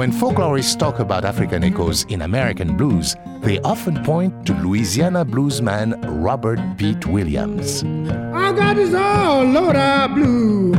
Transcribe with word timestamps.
When 0.00 0.12
folklorists 0.12 0.78
talk 0.78 0.98
about 0.98 1.26
African 1.26 1.62
echoes 1.62 2.04
in 2.04 2.22
American 2.22 2.74
blues, 2.74 3.16
they 3.42 3.58
often 3.60 4.02
point 4.02 4.46
to 4.46 4.54
Louisiana 4.54 5.26
bluesman 5.26 5.92
Robert 6.24 6.58
Pete 6.78 7.04
Williams. 7.04 7.84
I 8.32 8.50
got 8.54 8.76
this 8.76 8.94
all 8.94 9.44
load 9.44 9.76
of 9.76 10.14
blue. 10.14 10.72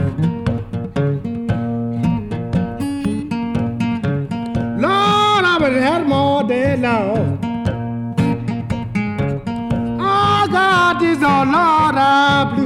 Lord, 4.81 5.45
I 5.45 5.57
would 5.61 5.73
have 5.73 6.07
had 6.07 6.47
day 6.47 6.77
long. 6.77 7.37
I 10.01 10.47
got 10.49 10.99
this 10.99 11.21
all 11.21 11.45
load 11.45 11.95
of 11.95 12.55
blue. 12.55 12.60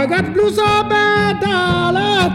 I 0.00 0.06
got 0.06 0.24
so 0.34 0.64
bad, 0.88 1.40
darling. 1.40 2.32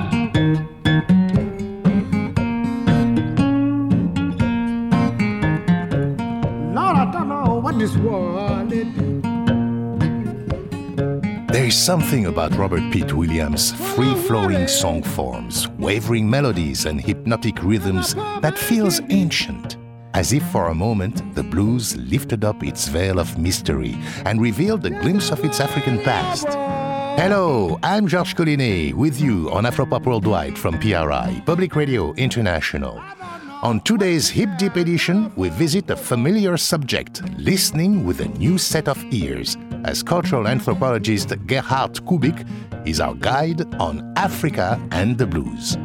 Lord, 6.76 6.96
I 6.96 7.12
don't 7.12 7.28
know 7.28 7.55
what 7.55 7.80
this. 7.80 7.96
There 11.52 11.66
is 11.66 11.76
something 11.76 12.28
about 12.28 12.55
Robert 12.55 12.84
Pete 12.94 13.14
Williams' 13.14 13.72
free 13.96 14.13
flowing 14.13 14.68
song 14.68 15.02
forms, 15.02 15.68
wavering 15.80 16.30
melodies, 16.30 16.86
and 16.86 17.02
hypnotic 17.02 17.63
rhythms 17.63 18.13
that 18.41 18.60
feels 18.60 19.02
ancient. 19.10 19.77
As 20.13 20.34
if 20.34 20.43
for 20.52 20.68
a 20.68 20.76
moment 20.76 21.34
the 21.34 21.41
blues 21.41 21.98
lifted 21.98 22.46
up 22.46 22.63
its 22.63 22.88
veil 22.88 23.18
of 23.18 23.40
mystery 23.40 23.98
and 24.24 24.40
revealed 24.40 24.86
a 24.86 24.91
glimpse 24.91 25.32
of 25.32 25.43
its 25.43 25.60
African 25.60 25.98
past. 26.04 26.74
Hello, 27.18 27.80
I'm 27.82 28.08
Georges 28.08 28.34
Collinet 28.34 28.94
with 28.94 29.21
you 29.21 29.49
on 29.49 29.63
Afropop 29.63 30.05
Worldwide 30.05 30.58
from 30.58 30.77
PRI, 30.77 31.41
Public 31.46 31.74
Radio 31.74 32.13
International. 32.16 33.02
On 33.63 33.80
today's 33.80 34.27
Hip 34.30 34.49
Deep 34.58 34.76
edition, 34.76 35.32
we 35.38 35.48
visit 35.48 35.90
a 35.90 35.96
familiar 35.96 36.58
subject, 36.58 37.21
listening 37.40 38.05
with 38.05 38.20
a 38.20 38.27
new 38.38 38.58
set 38.58 38.90
of 38.90 39.02
ears, 39.13 39.55
as 39.86 40.04
cultural 40.04 40.46
anthropologist 40.48 41.30
Gerhard 41.48 41.93
Kubik 42.05 42.46
is 42.86 42.99
our 42.99 43.16
guide 43.16 43.62
on 43.76 44.13
Africa 44.18 44.77
and 44.91 45.18
the 45.18 45.26
blues. 45.26 45.77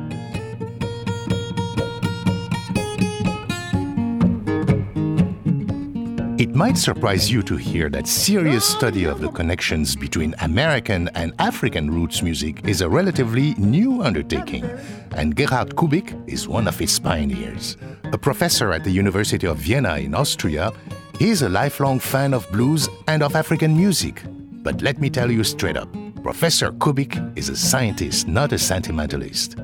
Might 6.61 6.77
surprise 6.77 7.33
you 7.33 7.42
to 7.42 7.56
hear 7.56 7.89
that 7.89 8.06
serious 8.06 8.66
study 8.66 9.05
of 9.05 9.19
the 9.19 9.30
connections 9.30 9.97
between 9.97 10.34
American 10.42 11.08
and 11.14 11.33
African 11.39 11.91
roots 11.91 12.20
music 12.20 12.69
is 12.69 12.83
a 12.83 12.89
relatively 12.89 13.55
new 13.55 14.02
undertaking, 14.02 14.67
and 15.12 15.34
Gerhard 15.34 15.75
Kubik 15.75 16.12
is 16.28 16.47
one 16.47 16.69
of 16.69 16.78
its 16.83 16.98
pioneers. 16.98 17.78
A 18.12 18.19
professor 18.19 18.72
at 18.72 18.84
the 18.84 18.91
University 18.91 19.47
of 19.47 19.56
Vienna 19.56 19.97
in 19.97 20.14
Austria, 20.14 20.70
he 21.19 21.30
is 21.30 21.41
a 21.41 21.48
lifelong 21.48 21.98
fan 21.98 22.34
of 22.34 22.47
blues 22.52 22.91
and 23.08 23.22
of 23.22 23.36
African 23.36 23.74
music. 23.74 24.22
But 24.62 24.83
let 24.83 25.00
me 25.00 25.08
tell 25.08 25.30
you 25.30 25.45
straight 25.45 25.78
up, 25.78 25.89
Professor 26.22 26.72
Kubik 26.72 27.17
is 27.39 27.48
a 27.48 27.56
scientist, 27.56 28.28
not 28.28 28.52
a 28.52 28.58
sentimentalist. 28.58 29.56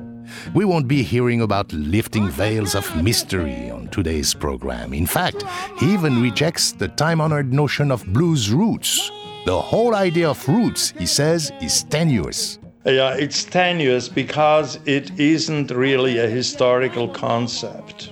We 0.53 0.65
won't 0.65 0.87
be 0.87 1.03
hearing 1.03 1.41
about 1.41 1.71
lifting 1.73 2.29
veils 2.29 2.75
of 2.75 3.03
mystery 3.03 3.69
on 3.69 3.87
today's 3.89 4.33
program. 4.33 4.93
In 4.93 5.05
fact, 5.05 5.43
he 5.79 5.93
even 5.93 6.21
rejects 6.21 6.71
the 6.71 6.87
time 6.87 7.21
honored 7.21 7.53
notion 7.53 7.91
of 7.91 8.05
blues 8.13 8.51
roots. 8.51 9.11
The 9.45 9.59
whole 9.59 9.95
idea 9.95 10.29
of 10.29 10.47
roots, 10.47 10.93
he 10.97 11.05
says, 11.05 11.51
is 11.61 11.83
tenuous. 11.83 12.59
Yeah, 12.85 13.15
it's 13.15 13.43
tenuous 13.43 14.07
because 14.07 14.79
it 14.85 15.19
isn't 15.19 15.71
really 15.71 16.19
a 16.19 16.27
historical 16.27 17.09
concept. 17.09 18.11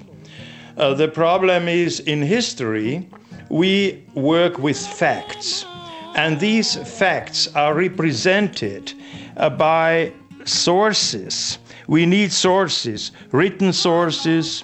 Uh, 0.78 0.94
the 0.94 1.08
problem 1.08 1.70
is 1.70 2.02
in 2.02 2.22
history, 2.22 3.08
we 3.50 4.04
work 4.16 4.58
with 4.58 4.78
facts, 4.78 5.66
and 6.16 6.40
these 6.40 6.76
facts 6.76 7.48
are 7.56 7.74
represented 7.74 8.94
uh, 9.38 9.50
by 9.50 10.12
sources 10.44 11.58
we 11.88 12.06
need 12.06 12.32
sources, 12.32 13.12
written 13.32 13.74
sources, 13.74 14.64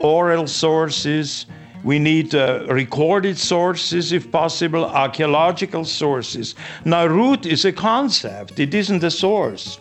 oral 0.00 0.46
sources. 0.46 1.46
We 1.84 1.98
need 1.98 2.34
uh, 2.34 2.66
recorded 2.68 3.38
sources, 3.38 4.12
if 4.12 4.30
possible, 4.32 4.84
archaeological 4.84 5.84
sources. 5.84 6.54
Now, 6.84 7.06
root 7.06 7.46
is 7.46 7.64
a 7.64 7.72
concept, 7.72 8.58
it 8.58 8.74
isn't 8.74 9.04
a 9.04 9.10
source. 9.10 9.78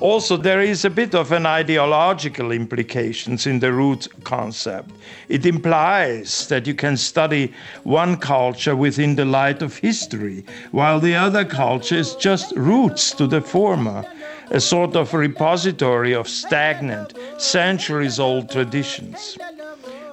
Also, 0.00 0.36
there 0.36 0.60
is 0.60 0.84
a 0.84 0.90
bit 0.90 1.14
of 1.14 1.30
an 1.30 1.46
ideological 1.46 2.50
implications 2.50 3.46
in 3.46 3.60
the 3.60 3.72
root 3.72 4.08
concept. 4.24 4.90
It 5.28 5.46
implies 5.46 6.48
that 6.48 6.66
you 6.66 6.74
can 6.74 6.96
study 6.96 7.52
one 7.84 8.16
culture 8.16 8.74
within 8.74 9.14
the 9.14 9.24
light 9.24 9.62
of 9.62 9.76
history, 9.76 10.44
while 10.72 10.98
the 10.98 11.14
other 11.14 11.44
culture 11.44 11.96
is 11.96 12.16
just 12.16 12.52
roots 12.56 13.12
to 13.12 13.28
the 13.28 13.40
former 13.40 14.04
a 14.50 14.60
sort 14.60 14.96
of 14.96 15.14
repository 15.14 16.14
of 16.14 16.28
stagnant, 16.28 17.14
centuries 17.38 18.18
old 18.18 18.50
traditions. 18.50 19.38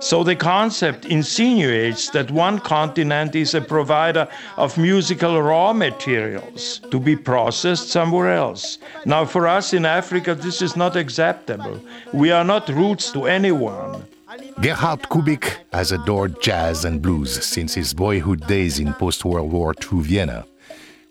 So 0.02 0.24
the 0.24 0.36
concept 0.36 1.06
insinuates 1.06 2.10
that 2.10 2.32
one 2.32 2.58
continent 2.60 3.36
is 3.36 3.54
a 3.54 3.62
provider 3.62 4.28
of 4.58 4.76
musical 4.76 5.40
raw 5.40 5.74
materials 5.74 6.82
to 6.90 7.00
be 7.00 7.16
processed 7.16 7.90
somewhere 7.90 8.34
else. 8.34 8.80
Now, 9.06 9.26
for 9.26 9.48
us 9.48 9.74
in 9.74 9.86
Africa, 9.86 10.34
this 10.34 10.60
is 10.64 10.76
not 10.76 10.96
acceptable. 10.96 11.80
We 12.14 12.32
are 12.32 12.44
not 12.44 12.68
roots 12.70 13.12
to 13.12 13.26
anyone. 13.26 14.04
Gerhard 14.60 15.04
Kubik 15.04 15.58
has 15.72 15.92
adored 15.92 16.42
jazz 16.42 16.84
and 16.84 17.00
blues 17.00 17.46
since 17.46 17.76
his 17.76 17.94
boyhood 17.94 18.48
days 18.48 18.80
in 18.80 18.94
post 18.94 19.24
World 19.24 19.52
War 19.52 19.76
II 19.92 20.02
Vienna. 20.02 20.46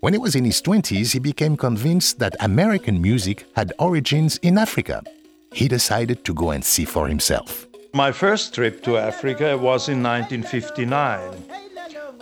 When 0.01 0.13
he 0.13 0.19
was 0.19 0.35
in 0.35 0.45
his 0.45 0.63
20s, 0.63 1.13
he 1.13 1.19
became 1.19 1.55
convinced 1.55 2.17
that 2.17 2.35
American 2.39 2.99
music 2.99 3.45
had 3.55 3.71
origins 3.77 4.37
in 4.41 4.57
Africa. 4.57 5.03
He 5.53 5.67
decided 5.67 6.25
to 6.25 6.33
go 6.33 6.49
and 6.49 6.65
see 6.65 6.85
for 6.85 7.07
himself. 7.07 7.67
My 7.93 8.11
first 8.11 8.55
trip 8.55 8.81
to 8.85 8.97
Africa 8.97 9.55
was 9.55 9.89
in 9.89 10.01
1959. 10.01 11.45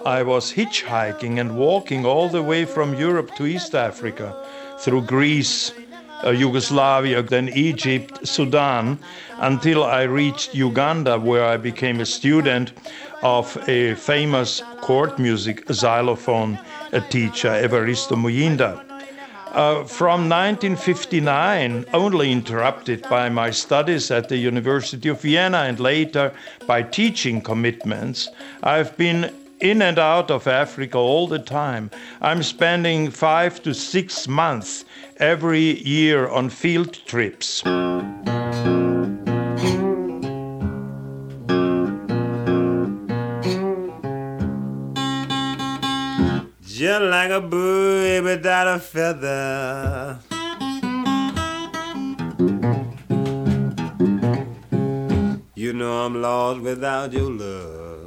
I 0.05 0.23
was 0.23 0.51
hitchhiking 0.51 1.39
and 1.39 1.57
walking 1.57 2.05
all 2.05 2.27
the 2.27 2.43
way 2.43 2.65
from 2.65 2.95
Europe 2.95 3.33
to 3.35 3.45
East 3.45 3.73
Africa 3.73 4.35
through 4.79 5.03
Greece, 5.03 5.71
uh, 6.23 6.31
Yugoslavia, 6.31 7.21
then 7.21 7.49
Egypt, 7.49 8.27
Sudan, 8.27 8.99
until 9.37 9.83
I 9.83 10.03
reached 10.03 10.53
Uganda, 10.53 11.17
where 11.19 11.45
I 11.45 11.57
became 11.57 11.99
a 11.99 12.05
student 12.05 12.73
of 13.21 13.57
a 13.67 13.95
famous 13.95 14.61
court 14.81 15.19
music 15.19 15.65
xylophone 15.71 16.59
teacher, 17.09 17.49
Evaristo 17.49 18.15
Muyinda. 18.15 18.85
Uh, 19.51 19.83
from 19.83 20.29
1959, 20.29 21.83
only 21.93 22.31
interrupted 22.31 23.01
by 23.09 23.29
my 23.29 23.49
studies 23.49 24.11
at 24.11 24.29
the 24.29 24.37
University 24.37 25.09
of 25.09 25.21
Vienna 25.21 25.59
and 25.59 25.79
later 25.79 26.31
by 26.67 26.83
teaching 26.83 27.41
commitments, 27.41 28.29
I've 28.61 28.95
been 28.95 29.33
in 29.59 29.81
and 29.81 29.97
out 29.97 30.29
of 30.29 30.47
Africa 30.47 30.97
all 30.97 31.27
the 31.27 31.39
time. 31.39 31.89
I'm 32.21 32.43
spending 32.43 33.09
five 33.09 33.61
to 33.63 33.73
six 33.73 34.27
months 34.27 34.85
every 35.19 35.85
year 35.85 36.27
on 36.29 36.49
field 36.49 36.93
trips. 37.05 37.61
just 46.61 47.03
like 47.03 47.29
a 47.29 47.41
bird 47.41 48.23
without 48.23 48.67
a 48.67 48.79
feather. 48.79 50.17
You 55.55 55.73
know 55.73 56.05
I'm 56.05 56.21
lost 56.21 56.61
without 56.61 57.11
your 57.11 57.29
love. 57.29 57.98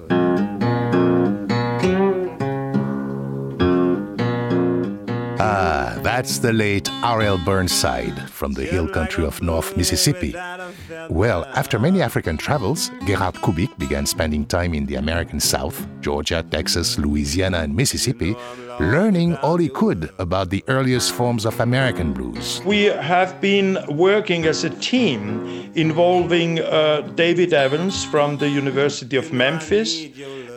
Ah, 5.44 5.98
that's 6.04 6.38
the 6.38 6.52
late 6.52 6.88
R.L. 7.02 7.36
Burnside 7.38 8.30
from 8.30 8.52
the 8.52 8.62
hill 8.64 8.86
country 8.86 9.24
of 9.24 9.42
North 9.42 9.76
Mississippi. 9.76 10.36
Well, 11.10 11.46
after 11.56 11.80
many 11.80 12.00
African 12.00 12.36
travels, 12.36 12.92
Gerhard 13.06 13.34
Kubik 13.34 13.76
began 13.76 14.06
spending 14.06 14.46
time 14.46 14.72
in 14.72 14.86
the 14.86 14.94
American 14.94 15.40
South, 15.40 15.84
Georgia, 16.00 16.44
Texas, 16.48 16.96
Louisiana, 16.96 17.58
and 17.58 17.74
Mississippi, 17.74 18.36
learning 18.80 19.36
all 19.36 19.56
he 19.56 19.68
could 19.68 20.10
about 20.18 20.50
the 20.50 20.64
earliest 20.68 21.12
forms 21.12 21.44
of 21.44 21.58
American 21.60 22.12
blues. 22.12 22.60
We 22.64 22.84
have 22.84 23.40
been 23.40 23.78
working 23.88 24.46
as 24.46 24.64
a 24.64 24.70
team 24.70 25.70
involving 25.74 26.60
uh, 26.60 27.02
David 27.14 27.52
Evans 27.52 28.04
from 28.04 28.38
the 28.38 28.48
University 28.48 29.16
of 29.16 29.32
Memphis 29.32 30.06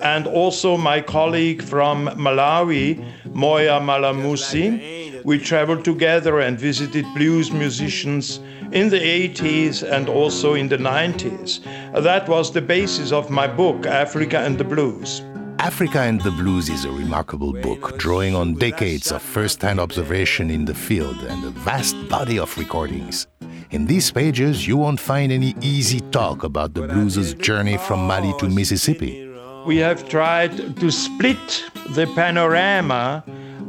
and 0.01 0.27
also 0.27 0.77
my 0.77 1.01
colleague 1.01 1.62
from 1.62 2.07
Malawi, 2.09 3.03
Moya 3.33 3.79
Malamusi. 3.79 5.23
We 5.23 5.39
traveled 5.39 5.83
together 5.83 6.39
and 6.39 6.59
visited 6.59 7.06
blues 7.15 7.51
musicians 7.51 8.39
in 8.71 8.89
the 8.89 9.00
80s 9.00 9.83
and 9.89 10.09
also 10.09 10.53
in 10.53 10.67
the 10.67 10.77
90s. 10.77 11.63
That 12.03 12.27
was 12.27 12.51
the 12.51 12.62
basis 12.62 13.12
of 13.12 13.29
my 13.29 13.47
book, 13.47 13.85
Africa 13.85 14.39
and 14.39 14.57
the 14.57 14.63
Blues. 14.63 15.21
Africa 15.59 16.01
and 16.01 16.21
the 16.21 16.31
Blues 16.31 16.69
is 16.69 16.85
a 16.85 16.91
remarkable 16.91 17.53
book, 17.53 17.97
drawing 17.97 18.35
on 18.35 18.55
decades 18.55 19.11
of 19.11 19.21
first 19.21 19.61
hand 19.61 19.79
observation 19.79 20.49
in 20.49 20.65
the 20.65 20.73
field 20.73 21.17
and 21.23 21.43
a 21.45 21.49
vast 21.49 21.95
body 22.09 22.37
of 22.37 22.55
recordings. 22.57 23.27
In 23.71 23.85
these 23.85 24.11
pages, 24.11 24.67
you 24.67 24.77
won't 24.77 24.99
find 24.99 25.31
any 25.31 25.55
easy 25.61 26.01
talk 26.11 26.43
about 26.43 26.73
the 26.73 26.87
blues' 26.87 27.33
journey 27.35 27.77
from 27.77 28.05
Mali 28.05 28.33
to 28.39 28.49
Mississippi. 28.49 29.31
We 29.65 29.77
have 29.77 30.07
tried 30.09 30.77
to 30.77 30.91
split 30.91 31.63
the 31.91 32.05
panorama 32.15 33.23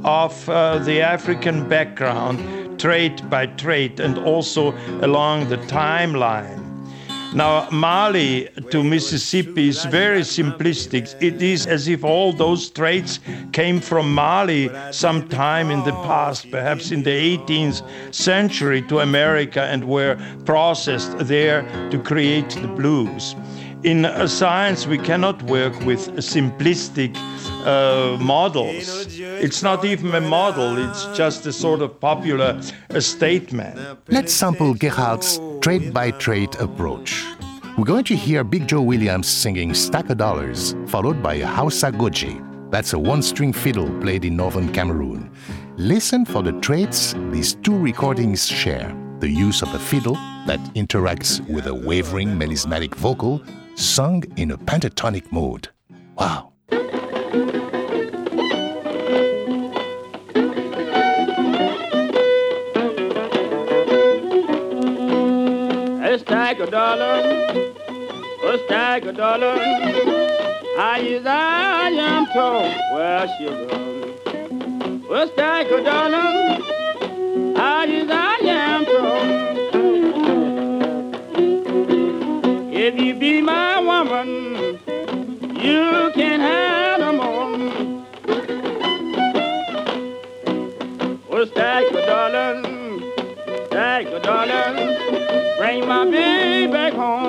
of 0.04 0.48
uh, 0.48 0.78
the 0.78 1.00
African 1.00 1.68
background, 1.68 2.78
trait 2.78 3.28
by 3.30 3.46
trait, 3.46 4.00
and 4.00 4.18
also 4.18 4.72
along 5.02 5.48
the 5.48 5.58
timeline. 5.58 6.65
Now, 7.34 7.68
Mali 7.70 8.48
to 8.70 8.82
Mississippi 8.82 9.68
is 9.68 9.84
very 9.84 10.20
simplistic. 10.20 11.14
It 11.20 11.42
is 11.42 11.66
as 11.66 11.88
if 11.88 12.04
all 12.04 12.32
those 12.32 12.70
traits 12.70 13.20
came 13.52 13.80
from 13.80 14.14
Mali 14.14 14.70
sometime 14.90 15.70
in 15.70 15.82
the 15.84 15.92
past, 15.92 16.50
perhaps 16.50 16.90
in 16.90 17.02
the 17.02 17.38
18th 17.38 18.14
century, 18.14 18.82
to 18.82 19.00
America 19.00 19.62
and 19.62 19.84
were 19.84 20.16
processed 20.44 21.18
there 21.18 21.62
to 21.90 21.98
create 21.98 22.50
the 22.50 22.68
blues. 22.68 23.34
In 23.82 24.04
uh, 24.04 24.26
science, 24.26 24.86
we 24.86 24.98
cannot 24.98 25.42
work 25.42 25.78
with 25.84 26.08
simplistic 26.16 27.14
uh, 27.66 28.16
models. 28.20 29.18
It's 29.18 29.62
not 29.62 29.84
even 29.84 30.14
a 30.14 30.20
model, 30.20 30.78
it's 30.78 31.06
just 31.16 31.46
a 31.46 31.52
sort 31.52 31.82
of 31.82 32.00
popular 32.00 32.60
statement. 33.00 33.78
Let's 34.08 34.32
sample 34.32 34.74
Gerhard's 34.74 35.40
trait 35.60 35.92
by 35.92 36.12
trait 36.12 36.54
approach. 36.60 37.24
We're 37.76 37.84
going 37.84 38.04
to 38.04 38.16
hear 38.16 38.42
Big 38.44 38.66
Joe 38.68 38.80
Williams 38.80 39.28
singing 39.28 39.74
Stack 39.74 40.08
of 40.08 40.18
Dollars, 40.18 40.74
followed 40.86 41.22
by 41.22 41.40
Hausa 41.40 41.92
Goje. 41.92 42.42
That's 42.70 42.94
a 42.94 42.98
one 42.98 43.20
string 43.22 43.52
fiddle 43.52 43.90
played 44.00 44.24
in 44.24 44.36
northern 44.36 44.72
Cameroon. 44.72 45.30
Listen 45.76 46.24
for 46.24 46.42
the 46.42 46.52
traits 46.60 47.14
these 47.30 47.54
two 47.54 47.76
recordings 47.76 48.46
share 48.46 48.96
the 49.20 49.28
use 49.28 49.62
of 49.62 49.74
a 49.74 49.78
fiddle 49.78 50.14
that 50.46 50.60
interacts 50.74 51.46
with 51.50 51.66
a 51.66 51.74
wavering 51.74 52.28
melismatic 52.28 52.94
vocal 52.94 53.42
sung 53.74 54.22
in 54.36 54.52
a 54.52 54.58
pentatonic 54.58 55.30
mode. 55.30 55.68
Wow! 56.16 56.52
Stack 66.46 66.60
of 66.60 66.70
a 68.44 68.58
stack 68.66 69.04
of 69.04 69.16
dollars. 69.16 69.58
I 70.78 71.00
is 71.00 71.26
I 71.26 71.88
am 71.88 72.26
told 72.26 72.72
she 73.36 73.46
goes. 73.46 75.10
A 75.10 75.26
stack 75.32 75.68
of 75.72 75.84
dollars, 75.84 76.62
I 77.58 77.86
is 77.88 78.08
I 78.08 78.36
am 78.44 78.84
told. 78.84 79.45
My 95.84 96.04
baby 96.10 96.72
back 96.72 96.94
home 96.94 97.25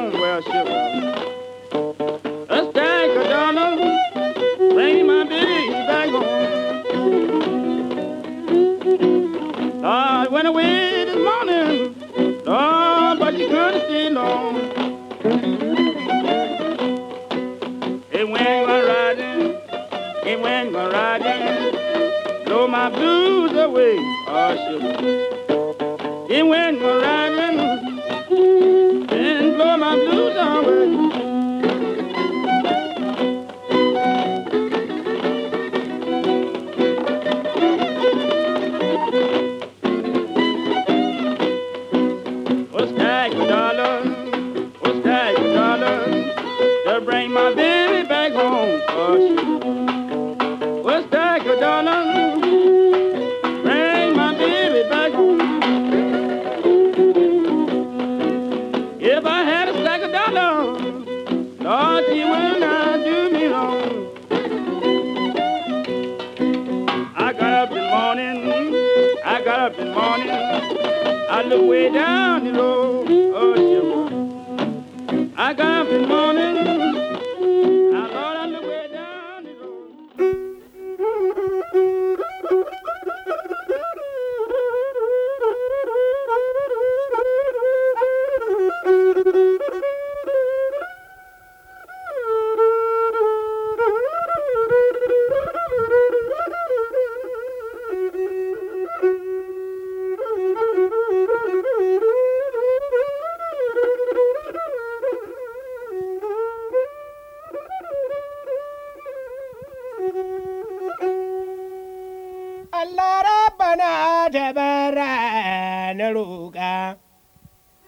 Allah 115.37 115.93
na 115.93 116.09
roƙa. 116.11 116.95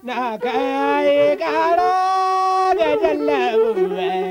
Na 0.03 0.37
kai 0.37 1.35
ƙara 1.37 2.73
da 2.77 2.95
jallabai. 2.95 4.29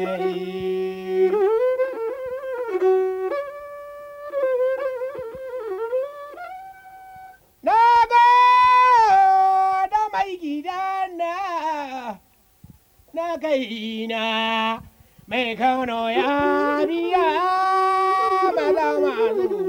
na 13.15 13.37
kaina 13.39 14.81
mai 15.27 15.57
kauno 15.57 16.11
ya 16.11 16.87
biya 16.87 17.29
malama 18.55 19.68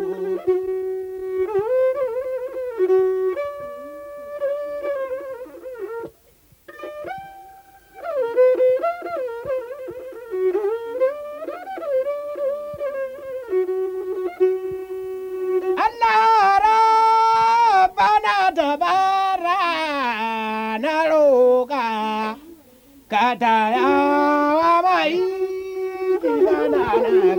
ka 23.11 23.33
ta 23.41 23.55
yawa 23.75 24.71
mai 24.85 25.13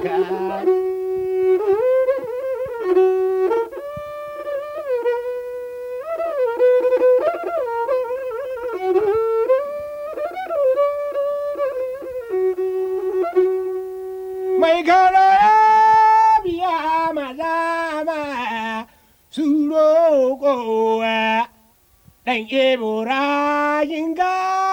ka 0.04 0.14
mai 14.60 14.82
gara 14.88 15.26
ya 15.42 15.56
biya 16.44 16.76
maza 17.16 17.54
ma 18.08 18.20
su 19.30 19.44
roƙowa 19.70 21.46
ɗan 22.26 22.40
ebora 22.50 23.22
yin 23.90 24.14
gara 24.14 24.69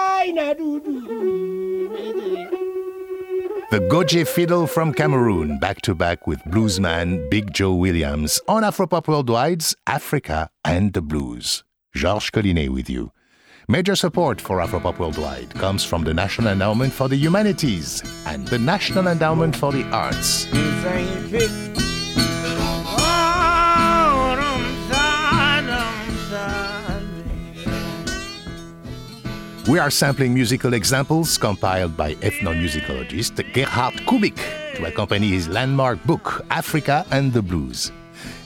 The 3.70 3.86
Goje 3.90 4.26
Fiddle 4.26 4.66
from 4.66 4.92
Cameroon, 4.92 5.58
back 5.58 5.80
to 5.82 5.94
back 5.94 6.26
with 6.26 6.42
bluesman 6.44 7.28
Big 7.30 7.52
Joe 7.52 7.74
Williams 7.74 8.40
on 8.48 8.62
Afropop 8.62 9.04
Worldwide's 9.06 9.76
Africa 9.86 10.50
and 10.64 10.92
the 10.92 11.02
Blues. 11.02 11.64
Georges 11.94 12.30
Collinet 12.30 12.68
with 12.70 12.88
you. 12.90 13.12
Major 13.68 13.94
support 13.96 14.40
for 14.40 14.58
Afropop 14.58 14.98
Worldwide 14.98 15.52
comes 15.54 15.84
from 15.84 16.04
the 16.04 16.14
National 16.14 16.52
Endowment 16.52 16.92
for 16.92 17.08
the 17.08 17.16
Humanities 17.16 18.02
and 18.26 18.48
the 18.48 18.58
National 18.58 19.08
Endowment 19.08 19.54
for 19.54 19.72
the 19.72 19.84
Arts. 19.90 20.46
We 29.68 29.78
are 29.78 29.90
sampling 29.90 30.32
musical 30.32 30.72
examples 30.72 31.36
compiled 31.36 31.94
by 31.94 32.14
ethnomusicologist 32.14 33.52
Gerhard 33.52 33.92
Kubik 34.06 34.38
to 34.76 34.86
accompany 34.86 35.28
his 35.28 35.46
landmark 35.46 36.02
book, 36.04 36.42
Africa 36.48 37.04
and 37.10 37.30
the 37.34 37.42
Blues. 37.42 37.92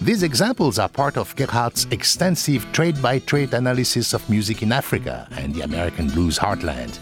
These 0.01 0.25
examples 0.25 0.81
are 0.81 0.89
part 0.89 1.17
of 1.17 1.37
Gerhard's 1.37 1.87
extensive 1.93 2.67
trade 2.73 3.01
by 3.01 3.21
trade 3.21 3.55
analysis 3.55 4.15
of 4.15 4.29
music 4.29 4.65
in 4.65 4.73
Africa 4.73 5.29
and 5.37 5.55
the 5.55 5.61
American 5.61 6.09
blues 6.09 6.37
heartland. 6.37 6.99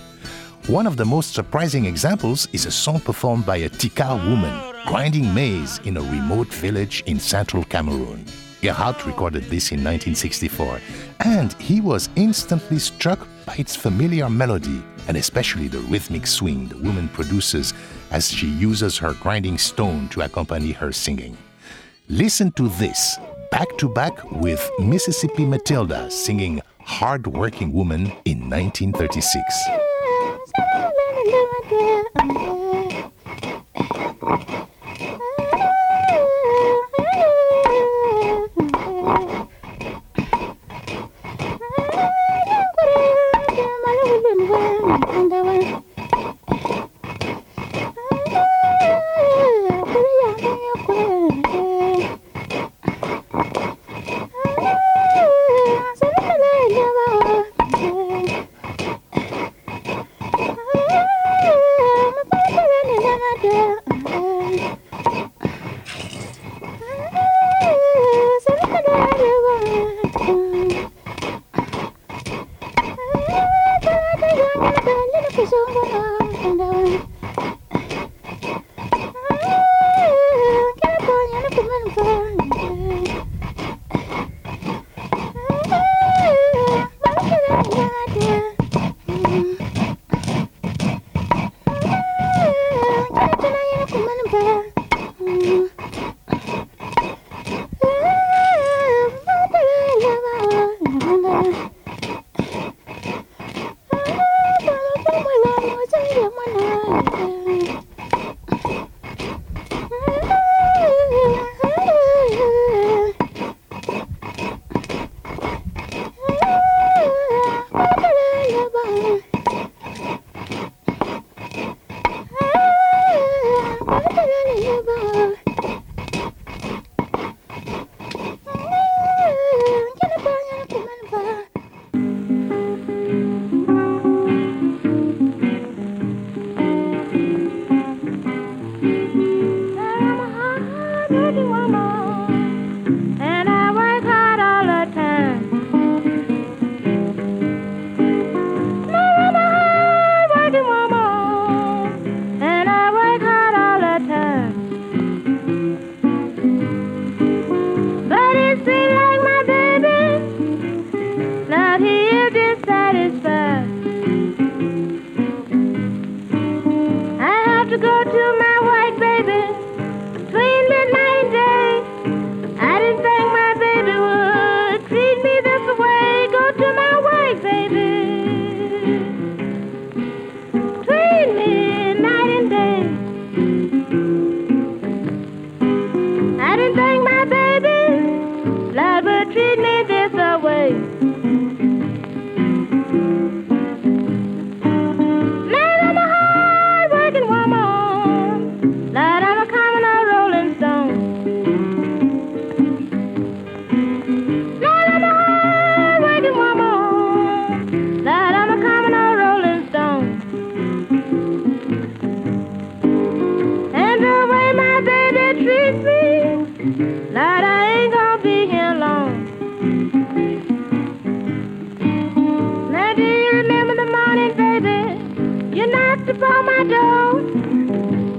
One 0.67 0.87
of 0.87 0.99
the 0.99 1.07
most 1.07 1.33
surprising 1.33 1.87
examples 1.87 2.47
is 2.53 2.67
a 2.67 2.71
song 2.71 3.01
performed 3.01 3.47
by 3.47 3.57
a 3.57 3.71
Tikar 3.71 4.23
woman 4.29 4.53
grinding 4.87 5.33
maize 5.33 5.81
in 5.85 5.97
a 5.97 6.03
remote 6.03 6.53
village 6.53 7.03
in 7.07 7.19
central 7.19 7.65
Cameroon. 7.65 8.27
Gerhard 8.63 9.07
recorded 9.07 9.45
this 9.45 9.73
in 9.73 9.79
1964, 9.79 10.81
and 11.21 11.53
he 11.55 11.81
was 11.81 12.11
instantly 12.17 12.79
struck 12.79 13.27
by 13.47 13.55
its 13.55 13.75
familiar 13.75 14.29
melody, 14.29 14.83
and 15.09 15.17
especially 15.17 15.67
the 15.67 15.79
rhythmic 15.79 16.27
swing 16.27 16.69
the 16.69 16.77
woman 16.77 17.09
produces 17.09 17.73
as 18.11 18.31
she 18.31 18.49
uses 18.49 18.99
her 18.99 19.15
grinding 19.15 19.57
stone 19.57 20.09
to 20.11 20.21
accompany 20.21 20.73
her 20.73 20.93
singing. 20.93 21.37
Listen 22.09 22.53
to 22.53 22.69
this, 22.69 23.19
back 23.51 23.79
to 23.79 23.89
back 23.89 24.31
with 24.31 24.71
Mississippi 24.79 25.47
Matilda 25.47 26.11
singing 26.11 26.61
Hard 26.81 27.27
Working 27.27 27.73
Woman 27.73 28.13
in 28.27 28.51
1936. 28.51 29.41
and 44.91 45.40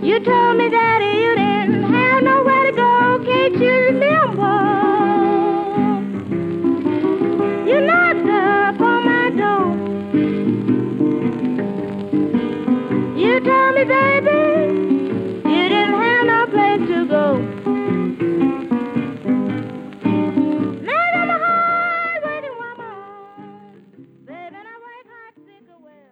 You 0.03 0.19
told 0.19 0.57
me 0.57 0.67
that 0.67 1.01
you 1.03 1.35
didn't 1.35 1.83
have 1.83 2.23
nowhere 2.23 2.71
to 2.71 2.75
go. 2.75 3.23
Can't 3.23 3.55
you 3.55 3.71
remember? 3.71 4.57
You 7.69 7.81
knocked 7.81 8.27
upon 8.75 9.05
my 9.05 9.29
door. 9.29 9.77
You 13.15 13.39
told 13.41 13.75
me, 13.75 13.83
baby, 13.83 14.39
you 15.49 15.69
didn't 15.69 15.93
have 15.93 16.25
no 16.25 16.47
place 16.47 16.87
to 16.89 17.05
go. 17.05 17.47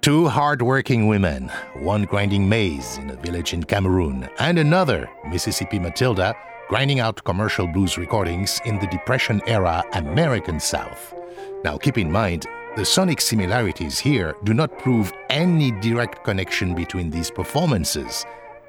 Two 0.01 0.27
hard-working 0.27 1.07
women, 1.07 1.51
one 1.89 2.03
grinding 2.03 2.47
maize 2.47 2.99
in 2.99 3.09
a 3.09 3.15
village 3.15 3.51
in 3.51 3.63
Cameroon, 3.63 4.29
and 4.37 4.59
another, 4.59 5.09
Mississippi 5.27 5.79
Matilda, 5.79 6.35
grinding 6.67 6.99
out 6.99 7.23
commercial 7.23 7.65
blues 7.65 7.97
recordings 7.97 8.61
in 8.65 8.77
the 8.77 8.85
Depression-era 8.85 9.83
American 9.93 10.59
South. 10.59 11.15
Now 11.63 11.79
keep 11.79 11.97
in 11.97 12.11
mind, 12.11 12.45
the 12.75 12.85
sonic 12.85 13.19
similarities 13.19 13.97
here 13.97 14.35
do 14.43 14.53
not 14.53 14.77
prove 14.77 15.11
any 15.31 15.71
direct 15.71 16.23
connection 16.23 16.75
between 16.75 17.09
these 17.09 17.31
performances. 17.31 18.23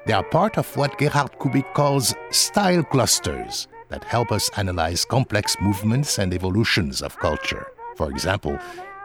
They 0.07 0.13
are 0.13 0.23
part 0.23 0.57
of 0.57 0.75
what 0.75 0.97
Gerhard 0.97 1.37
Kubik 1.37 1.75
calls 1.75 2.15
style 2.31 2.83
clusters 2.83 3.67
that 3.89 4.03
help 4.03 4.31
us 4.31 4.49
analyze 4.57 5.05
complex 5.05 5.55
movements 5.61 6.17
and 6.17 6.33
evolutions 6.33 7.03
of 7.03 7.19
culture. 7.19 7.67
For 7.97 8.09
example, 8.09 8.57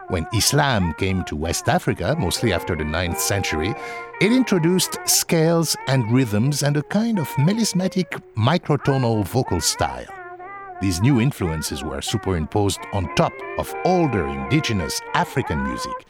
when 0.08 0.25
Islam 0.32 0.94
came 0.94 1.25
to 1.25 1.35
West 1.35 1.68
Africa, 1.68 2.14
mostly 2.16 2.52
after 2.52 2.76
the 2.76 2.85
9th 2.85 3.18
century, 3.18 3.75
it 4.20 4.32
introduced 4.32 4.99
scales 5.04 5.76
and 5.88 6.11
rhythms 6.11 6.62
and 6.62 6.76
a 6.78 6.82
kind 6.85 7.18
of 7.18 7.28
melismatic 7.37 8.23
microtonal 8.35 9.23
vocal 9.25 9.61
style. 9.61 10.06
These 10.80 11.02
new 11.02 11.20
influences 11.20 11.85
were 11.85 12.00
superimposed 12.00 12.80
on 12.94 13.14
top 13.14 13.32
of 13.58 13.75
older 13.85 14.26
indigenous 14.26 15.00
African 15.14 15.62
music. 15.64 16.06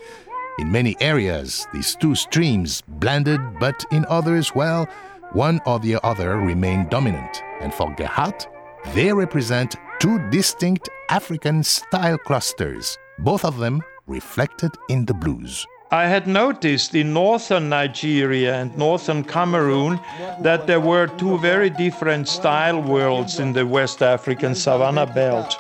In 0.58 0.70
many 0.70 0.96
areas, 1.00 1.66
these 1.72 1.96
two 1.96 2.14
streams 2.14 2.80
blended, 2.86 3.40
but 3.58 3.84
in 3.90 4.06
others, 4.08 4.54
well, 4.54 4.88
one 5.32 5.60
or 5.66 5.80
the 5.80 5.98
other 6.04 6.36
remained 6.36 6.90
dominant. 6.90 7.42
And 7.60 7.75
for 7.75 7.92
Gerhard, 7.96 8.46
they 8.94 9.12
represent 9.12 9.75
two 9.98 10.18
distinct 10.30 10.88
African 11.10 11.64
style 11.64 12.18
clusters, 12.18 12.96
both 13.18 13.44
of 13.44 13.58
them 13.58 13.82
reflected 14.06 14.70
in 14.88 15.04
the 15.06 15.14
blues. 15.14 15.66
I 15.90 16.08
had 16.08 16.26
noticed 16.26 16.96
in 16.96 17.12
northern 17.12 17.68
Nigeria 17.68 18.56
and 18.56 18.76
northern 18.76 19.22
Cameroon 19.22 20.00
that 20.40 20.66
there 20.66 20.80
were 20.80 21.06
two 21.06 21.38
very 21.38 21.70
different 21.70 22.26
style 22.26 22.82
worlds 22.82 23.38
in 23.38 23.52
the 23.52 23.64
West 23.64 24.02
African 24.02 24.56
savanna 24.56 25.06
belt. 25.06 25.56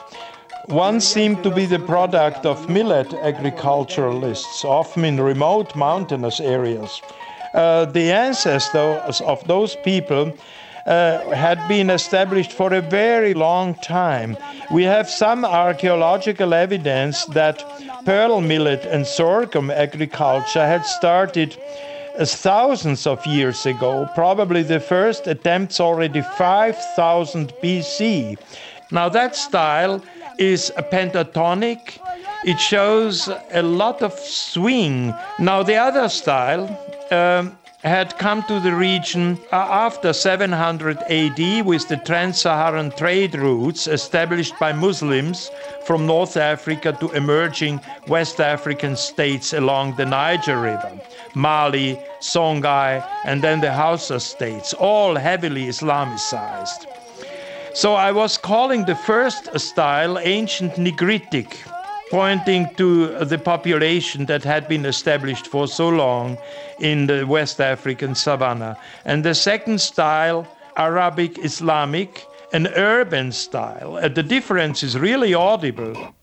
One 0.66 1.00
seemed 1.00 1.44
to 1.44 1.50
be 1.50 1.64
the 1.64 1.78
product 1.78 2.44
of 2.44 2.68
millet 2.68 3.14
agriculturalists, 3.14 4.64
often 4.64 5.04
in 5.04 5.20
remote 5.20 5.76
mountainous 5.76 6.40
areas. 6.40 7.00
Uh, 7.54 7.84
the 7.84 8.10
ancestors 8.10 9.20
of 9.20 9.46
those 9.46 9.76
people 9.76 10.32
uh, 10.86 11.28
had 11.30 11.66
been 11.68 11.90
established 11.90 12.52
for 12.52 12.72
a 12.72 12.80
very 12.80 13.34
long 13.34 13.74
time. 13.82 14.36
We 14.70 14.84
have 14.84 15.10
some 15.10 15.44
archaeological 15.44 16.54
evidence 16.54 17.24
that 17.26 17.62
pearl 18.04 18.40
millet 18.40 18.84
and 18.84 19.06
sorghum 19.06 19.70
agriculture 19.70 20.64
had 20.64 20.86
started 20.86 21.56
uh, 22.18 22.24
thousands 22.24 23.06
of 23.06 23.26
years 23.26 23.66
ago, 23.66 24.08
probably 24.14 24.62
the 24.62 24.80
first 24.80 25.26
attempts 25.26 25.80
already 25.80 26.22
5000 26.22 27.52
BC. 27.62 28.38
Now, 28.92 29.08
that 29.08 29.34
style 29.34 30.02
is 30.38 30.72
pentatonic. 30.92 31.98
It 32.44 32.60
shows 32.60 33.28
a 33.50 33.62
lot 33.62 34.02
of 34.02 34.12
swing. 34.12 35.12
Now, 35.40 35.64
the 35.64 35.74
other 35.74 36.08
style 36.08 36.68
um, 37.10 37.58
had 37.82 38.16
come 38.18 38.42
to 38.44 38.58
the 38.60 38.74
region 38.74 39.38
uh, 39.52 39.56
after 39.56 40.12
700 40.12 40.98
AD 41.10 41.66
with 41.66 41.86
the 41.88 41.96
trans 42.04 42.40
Saharan 42.40 42.90
trade 42.92 43.34
routes 43.34 43.86
established 43.86 44.58
by 44.58 44.72
Muslims 44.72 45.50
from 45.84 46.06
North 46.06 46.36
Africa 46.36 46.96
to 47.00 47.10
emerging 47.12 47.80
West 48.08 48.40
African 48.40 48.96
states 48.96 49.52
along 49.52 49.96
the 49.96 50.06
Niger 50.06 50.60
River 50.60 51.00
Mali, 51.34 51.98
Songhai, 52.20 53.06
and 53.26 53.42
then 53.42 53.60
the 53.60 53.70
Hausa 53.72 54.18
states, 54.18 54.72
all 54.72 55.14
heavily 55.14 55.66
Islamicized. 55.66 56.86
So 57.74 57.92
I 57.92 58.10
was 58.10 58.38
calling 58.38 58.86
the 58.86 58.96
first 58.96 59.58
style 59.60 60.18
ancient 60.18 60.76
Nigritic, 60.76 61.58
pointing 62.10 62.72
to 62.76 63.24
the 63.24 63.38
population 63.38 64.26
that 64.26 64.44
had 64.44 64.68
been 64.68 64.84
established 64.84 65.46
for 65.46 65.66
so 65.66 65.88
long 65.88 66.38
in 66.78 67.06
the 67.06 67.24
West 67.24 67.60
African 67.60 68.14
savannah. 68.14 68.76
And 69.04 69.24
the 69.24 69.34
second 69.34 69.80
style, 69.80 70.46
Arabic 70.76 71.38
Islamic, 71.38 72.24
an 72.52 72.68
urban 72.68 73.32
style. 73.32 73.94
The 74.08 74.22
difference 74.22 74.82
is 74.82 74.96
really 74.98 75.34
audible. 75.34 76.14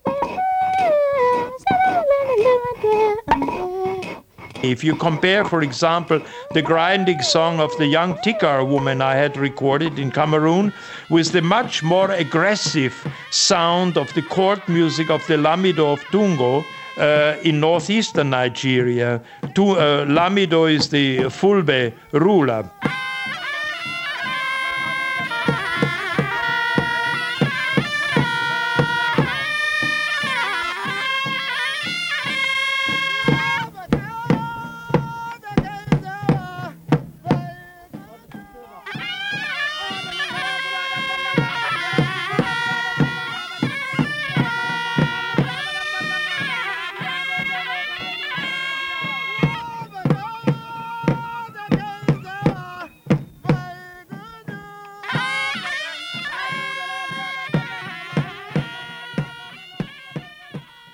If 4.63 4.81
you 4.81 4.95
compare, 4.95 5.43
for 5.43 5.61
example, 5.61 6.21
the 6.53 6.61
grinding 6.61 7.21
song 7.21 7.59
of 7.59 7.75
the 7.77 7.85
young 7.85 8.15
Tikar 8.19 8.63
woman 8.65 9.01
I 9.01 9.15
had 9.15 9.35
recorded 9.35 9.99
in 9.99 10.09
Cameroon 10.09 10.71
with 11.09 11.33
the 11.33 11.41
much 11.41 11.83
more 11.83 12.09
aggressive 12.11 12.95
sound 13.29 13.97
of 13.97 14.13
the 14.13 14.21
court 14.21 14.65
music 14.69 15.09
of 15.09 15.27
the 15.27 15.33
Lamido 15.33 15.91
of 15.91 15.99
Tungo 16.05 16.63
uh, 16.97 17.35
in 17.43 17.59
northeastern 17.59 18.29
Nigeria. 18.29 19.21
Tu, 19.53 19.71
uh, 19.71 20.05
Lamido 20.05 20.73
is 20.73 20.87
the 20.87 21.29
Fulbe 21.29 21.91
ruler. 22.13 22.63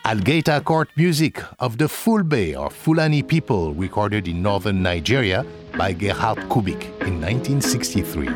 Algaita 0.10 0.64
court 0.64 0.90
music 0.96 1.40
of 1.60 1.78
the 1.78 1.86
Fulbe 1.86 2.58
or 2.60 2.72
Fulani 2.72 3.22
people 3.22 3.76
recorded 3.76 4.28
in 4.28 4.42
northern 4.42 4.82
Nigeria 4.82 5.46
by 5.78 5.94
Gerhard 5.94 6.40
Kubik 6.50 6.82
in 7.06 7.22
1963. 7.22 8.28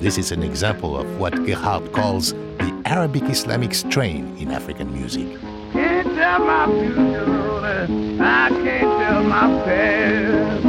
This 0.00 0.18
is 0.18 0.30
an 0.30 0.44
example 0.44 0.96
of 0.96 1.18
what 1.18 1.34
Gerhard 1.44 1.92
calls 1.92 2.32
the 2.32 2.82
Arabic 2.84 3.24
Islamic 3.24 3.74
strain 3.74 4.36
in 4.38 4.52
African 4.52 4.92
music. 4.94 5.26
Can't 5.72 6.06
tell 6.14 6.38
my 6.38 6.66
future, 6.66 8.22
I 8.22 8.48
can't 8.62 9.00
tell 9.00 9.24
my 9.24 9.64
past. 9.64 10.66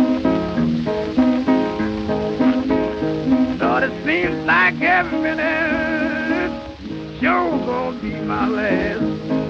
It 3.84 4.06
seems 4.06 4.43
like 4.48 4.82
every 4.82 5.20
minute 5.22 6.52
sure 7.20 7.60
gonna 7.60 8.00
be 8.02 8.10
my 8.22 8.48
last. 8.48 9.47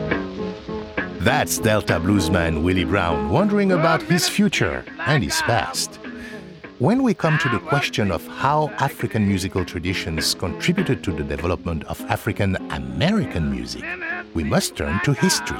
That's 1.27 1.57
Delta 1.57 1.99
bluesman 1.99 2.63
Willie 2.63 2.85
Brown 2.85 3.29
wondering 3.29 3.73
about 3.73 4.01
his 4.01 4.29
future 4.29 4.85
and 4.99 5.21
his 5.21 5.41
past. 5.41 5.95
When 6.79 7.03
we 7.03 7.13
come 7.13 7.37
to 7.39 7.49
the 7.49 7.59
question 7.59 8.13
of 8.13 8.25
how 8.27 8.69
African 8.79 9.27
musical 9.27 9.65
traditions 9.65 10.33
contributed 10.33 11.03
to 11.03 11.11
the 11.11 11.25
development 11.25 11.83
of 11.87 11.99
African 12.07 12.55
American 12.71 13.51
music, 13.51 13.83
we 14.35 14.45
must 14.45 14.77
turn 14.77 15.01
to 15.03 15.11
history. 15.11 15.59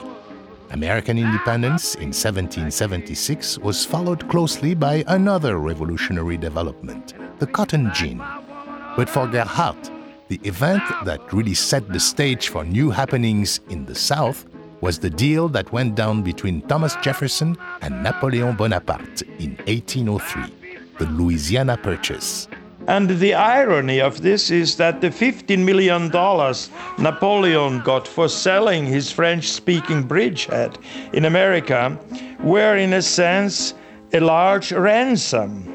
American 0.71 1.17
independence 1.17 1.95
in 1.95 2.13
1776 2.15 3.57
was 3.57 3.83
followed 3.83 4.25
closely 4.29 4.73
by 4.73 5.03
another 5.07 5.57
revolutionary 5.59 6.37
development, 6.37 7.13
the 7.39 7.47
cotton 7.47 7.91
gin. 7.93 8.19
But 8.95 9.09
for 9.09 9.27
Gerhard, 9.27 9.75
the 10.29 10.39
event 10.45 10.83
that 11.03 11.33
really 11.33 11.55
set 11.55 11.91
the 11.91 11.99
stage 11.99 12.47
for 12.47 12.63
new 12.63 12.89
happenings 12.89 13.59
in 13.67 13.85
the 13.85 13.95
South 13.95 14.45
was 14.81 14.99
the 14.99 15.09
deal 15.09 15.47
that 15.49 15.71
went 15.71 15.95
down 15.95 16.21
between 16.21 16.61
Thomas 16.61 16.95
Jefferson 16.97 17.57
and 17.81 18.03
Napoleon 18.03 18.55
Bonaparte 18.55 19.23
in 19.39 19.55
1803, 19.65 20.43
the 20.99 21.05
Louisiana 21.05 21.77
Purchase. 21.77 22.47
And 22.87 23.09
the 23.09 23.33
irony 23.33 23.99
of 23.99 24.21
this 24.21 24.49
is 24.49 24.77
that 24.77 25.01
the 25.01 25.09
$15 25.09 25.59
million 25.59 26.09
Napoleon 26.97 27.81
got 27.81 28.07
for 28.07 28.29
selling 28.29 28.85
his 28.85 29.11
French 29.11 29.49
speaking 29.49 30.03
bridgehead 30.03 30.77
in 31.11 31.25
America 31.25 31.99
were, 32.39 32.77
in 32.77 32.93
a 32.93 33.01
sense, 33.01 33.73
a 34.13 34.21
large 34.21 34.71
ransom 34.71 35.73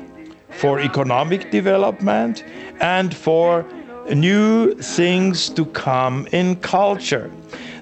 for 0.48 0.80
economic 0.80 1.50
development 1.50 2.44
and 2.80 3.14
for 3.14 3.66
new 4.14 4.74
things 4.76 5.50
to 5.50 5.66
come 5.66 6.26
in 6.32 6.56
culture. 6.56 7.30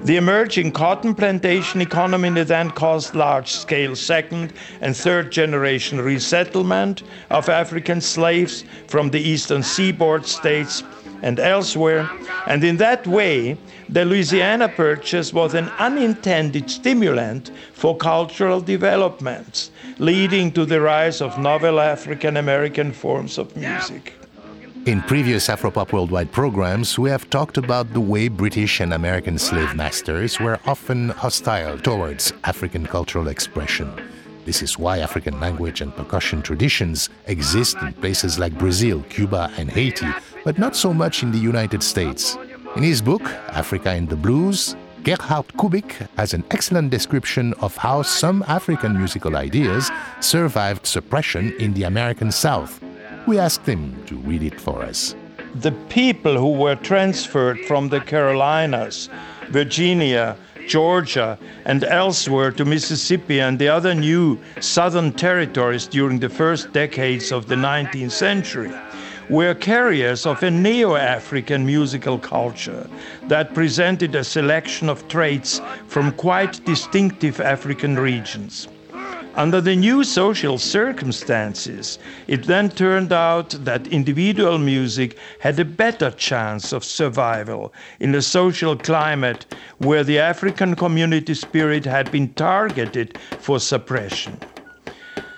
The 0.02 0.16
emerging 0.16 0.72
cotton 0.72 1.14
plantation 1.14 1.82
economy 1.82 2.30
then 2.42 2.70
caused 2.70 3.14
large 3.14 3.52
scale 3.52 3.94
second 3.94 4.54
and 4.80 4.96
third 4.96 5.30
generation 5.30 6.00
resettlement 6.00 7.02
of 7.28 7.50
African 7.50 8.00
slaves 8.00 8.64
from 8.86 9.10
the 9.10 9.20
eastern 9.20 9.62
seaboard 9.62 10.24
states 10.24 10.82
and 11.20 11.38
elsewhere. 11.38 12.08
And 12.46 12.64
in 12.64 12.78
that 12.78 13.06
way, 13.06 13.58
the 13.90 14.06
Louisiana 14.06 14.70
Purchase 14.70 15.34
was 15.34 15.52
an 15.52 15.68
unintended 15.78 16.70
stimulant 16.70 17.50
for 17.74 17.94
cultural 17.94 18.62
developments, 18.62 19.70
leading 19.98 20.50
to 20.52 20.64
the 20.64 20.80
rise 20.80 21.20
of 21.20 21.38
novel 21.38 21.78
African 21.78 22.38
American 22.38 22.92
forms 22.92 23.36
of 23.36 23.54
music. 23.54 24.14
In 24.86 25.02
previous 25.02 25.48
Afropop 25.48 25.92
Worldwide 25.92 26.32
programs, 26.32 26.98
we 26.98 27.10
have 27.10 27.28
talked 27.28 27.58
about 27.58 27.92
the 27.92 28.00
way 28.00 28.28
British 28.28 28.80
and 28.80 28.94
American 28.94 29.36
slave 29.36 29.74
masters 29.74 30.40
were 30.40 30.58
often 30.64 31.10
hostile 31.10 31.78
towards 31.78 32.32
African 32.44 32.86
cultural 32.86 33.28
expression. 33.28 33.92
This 34.46 34.62
is 34.62 34.78
why 34.78 35.00
African 35.00 35.38
language 35.38 35.82
and 35.82 35.94
percussion 35.94 36.40
traditions 36.40 37.10
exist 37.26 37.76
in 37.82 37.92
places 37.92 38.38
like 38.38 38.56
Brazil, 38.56 39.02
Cuba, 39.10 39.52
and 39.58 39.70
Haiti, 39.70 40.08
but 40.46 40.58
not 40.58 40.74
so 40.74 40.94
much 40.94 41.22
in 41.22 41.30
the 41.30 41.38
United 41.38 41.82
States. 41.82 42.38
In 42.74 42.82
his 42.82 43.02
book, 43.02 43.22
Africa 43.48 43.90
and 43.90 44.08
the 44.08 44.16
Blues, 44.16 44.76
Gerhard 45.02 45.48
Kubik 45.58 46.08
has 46.16 46.32
an 46.32 46.44
excellent 46.50 46.90
description 46.90 47.52
of 47.60 47.76
how 47.76 48.00
some 48.00 48.42
African 48.48 48.96
musical 48.96 49.36
ideas 49.36 49.90
survived 50.20 50.86
suppression 50.86 51.52
in 51.58 51.74
the 51.74 51.82
American 51.82 52.32
South 52.32 52.80
we 53.30 53.38
asked 53.38 53.64
him 53.64 53.94
to 54.06 54.16
read 54.16 54.42
it 54.42 54.60
for 54.60 54.82
us. 54.82 55.14
The 55.54 55.70
people 55.88 56.36
who 56.36 56.50
were 56.50 56.74
transferred 56.74 57.60
from 57.60 57.88
the 57.88 58.00
Carolinas, 58.00 59.08
Virginia, 59.50 60.36
Georgia, 60.66 61.38
and 61.64 61.84
elsewhere 61.84 62.50
to 62.50 62.64
Mississippi 62.64 63.38
and 63.40 63.56
the 63.56 63.68
other 63.68 63.94
new 63.94 64.36
southern 64.58 65.12
territories 65.12 65.86
during 65.86 66.18
the 66.18 66.28
first 66.28 66.72
decades 66.72 67.30
of 67.30 67.46
the 67.46 67.54
19th 67.54 68.10
century 68.10 68.72
were 69.28 69.54
carriers 69.54 70.26
of 70.26 70.42
a 70.42 70.50
neo 70.50 70.96
African 70.96 71.64
musical 71.64 72.18
culture 72.18 72.90
that 73.28 73.54
presented 73.54 74.16
a 74.16 74.24
selection 74.24 74.88
of 74.88 75.06
traits 75.06 75.60
from 75.86 76.10
quite 76.10 76.64
distinctive 76.64 77.40
African 77.40 77.94
regions. 77.94 78.66
Under 79.34 79.60
the 79.60 79.76
new 79.76 80.02
social 80.02 80.58
circumstances, 80.58 81.98
it 82.26 82.46
then 82.46 82.68
turned 82.68 83.12
out 83.12 83.50
that 83.50 83.86
individual 83.86 84.58
music 84.58 85.16
had 85.40 85.58
a 85.60 85.64
better 85.64 86.10
chance 86.10 86.72
of 86.72 86.84
survival 86.84 87.72
in 88.00 88.12
a 88.14 88.22
social 88.22 88.76
climate 88.76 89.46
where 89.78 90.02
the 90.02 90.18
African 90.18 90.74
community 90.74 91.34
spirit 91.34 91.84
had 91.84 92.10
been 92.10 92.34
targeted 92.34 93.14
for 93.38 93.60
suppression. 93.60 94.42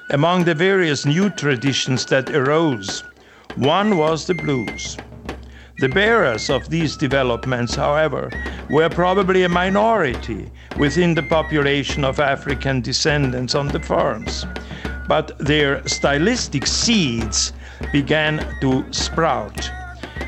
Among 0.09 0.45
the 0.45 0.55
various 0.55 1.05
new 1.05 1.29
traditions 1.31 2.07
that 2.07 2.31
arose, 2.31 3.05
one 3.55 3.97
was 3.99 4.27
the 4.27 4.35
blues. 4.35 4.99
The 5.83 5.89
bearers 5.89 6.49
of 6.49 6.71
these 6.71 6.97
developments, 6.97 7.75
however, 7.75 8.31
were 8.71 8.89
probably 8.89 9.43
a 9.43 9.49
minority 9.49 10.49
within 10.79 11.13
the 11.13 11.25
population 11.25 12.05
of 12.05 12.21
African 12.21 12.81
descendants 12.81 13.57
on 13.57 13.67
the 13.67 13.81
farms. 13.81 14.47
But 15.09 15.37
their 15.41 15.85
stylistic 15.89 16.69
seeds 16.69 17.53
began 17.91 18.47
to 18.61 18.85
sprout, 18.93 19.73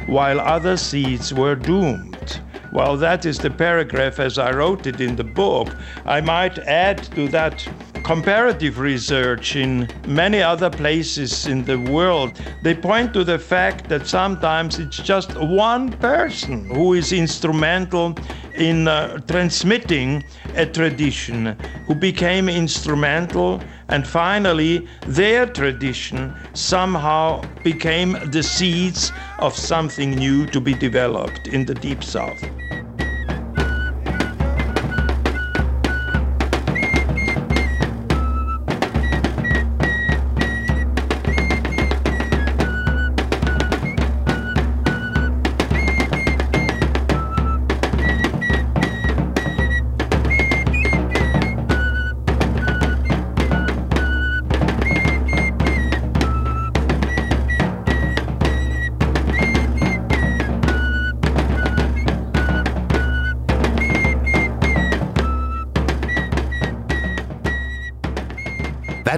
while 0.06 0.40
other 0.40 0.76
seeds 0.76 1.32
were 1.32 1.54
doomed. 1.54 2.40
Well, 2.72 2.96
that 2.96 3.24
is 3.24 3.38
the 3.38 3.50
paragraph 3.50 4.18
as 4.18 4.38
I 4.38 4.50
wrote 4.50 4.88
it 4.88 5.00
in 5.00 5.14
the 5.14 5.22
book. 5.22 5.68
I 6.04 6.20
might 6.20 6.58
add 6.58 7.04
to 7.14 7.28
that 7.28 7.64
comparative 8.04 8.78
research 8.78 9.56
in 9.56 9.88
many 10.06 10.42
other 10.42 10.68
places 10.68 11.46
in 11.46 11.64
the 11.64 11.78
world, 11.90 12.38
they 12.62 12.74
point 12.74 13.14
to 13.14 13.24
the 13.24 13.38
fact 13.38 13.88
that 13.88 14.06
sometimes 14.06 14.78
it's 14.78 14.98
just 14.98 15.34
one 15.40 15.90
person 15.94 16.68
who 16.68 16.92
is 16.92 17.12
instrumental 17.12 18.14
in 18.56 18.86
uh, 18.86 19.18
transmitting 19.26 20.22
a 20.54 20.66
tradition, 20.66 21.56
who 21.86 21.94
became 21.94 22.48
instrumental, 22.48 23.60
and 23.88 24.06
finally, 24.06 24.86
their 25.06 25.46
tradition 25.46 26.34
somehow 26.52 27.42
became 27.62 28.12
the 28.30 28.42
seeds 28.42 29.12
of 29.38 29.56
something 29.56 30.10
new 30.10 30.46
to 30.46 30.60
be 30.60 30.74
developed 30.74 31.48
in 31.48 31.64
the 31.64 31.74
Deep 31.74 32.04
South. 32.04 32.44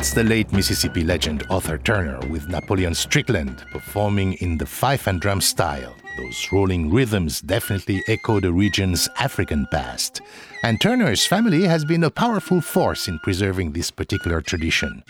That's 0.06 0.14
the 0.14 0.22
late 0.22 0.52
Mississippi 0.52 1.02
legend 1.02 1.48
Othar 1.48 1.82
Turner 1.82 2.20
with 2.28 2.48
Napoleon 2.48 2.94
Strickland 2.94 3.64
performing 3.72 4.34
in 4.34 4.56
the 4.56 4.64
fife 4.64 5.08
and 5.08 5.20
drum 5.20 5.40
style. 5.40 5.96
Those 6.16 6.52
rolling 6.52 6.92
rhythms 6.92 7.40
definitely 7.40 8.04
echo 8.06 8.38
the 8.38 8.52
region's 8.52 9.08
African 9.18 9.66
past. 9.72 10.20
And 10.62 10.80
Turner's 10.80 11.26
family 11.26 11.64
has 11.64 11.84
been 11.84 12.04
a 12.04 12.10
powerful 12.10 12.60
force 12.60 13.08
in 13.08 13.18
preserving 13.18 13.72
this 13.72 13.90
particular 13.90 14.40
tradition. 14.40 15.02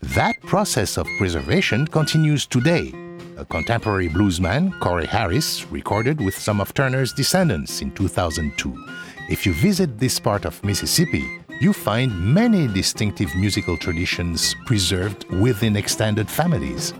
That 0.00 0.40
process 0.42 0.96
of 0.96 1.08
preservation 1.18 1.88
continues 1.88 2.46
today. 2.46 2.92
A 3.38 3.44
contemporary 3.44 4.08
bluesman, 4.08 4.78
Corey 4.78 5.06
Harris, 5.06 5.66
recorded 5.72 6.20
with 6.20 6.38
some 6.38 6.60
of 6.60 6.72
Turner's 6.72 7.12
descendants 7.12 7.82
in 7.82 7.90
2002. 7.96 8.86
If 9.28 9.44
you 9.44 9.54
visit 9.54 9.98
this 9.98 10.20
part 10.20 10.44
of 10.44 10.62
Mississippi, 10.62 11.24
you 11.60 11.72
find 11.72 12.34
many 12.34 12.66
distinctive 12.68 13.34
musical 13.34 13.76
traditions 13.76 14.54
preserved 14.66 15.24
within 15.30 15.76
extended 15.76 16.28
families. 16.28 16.92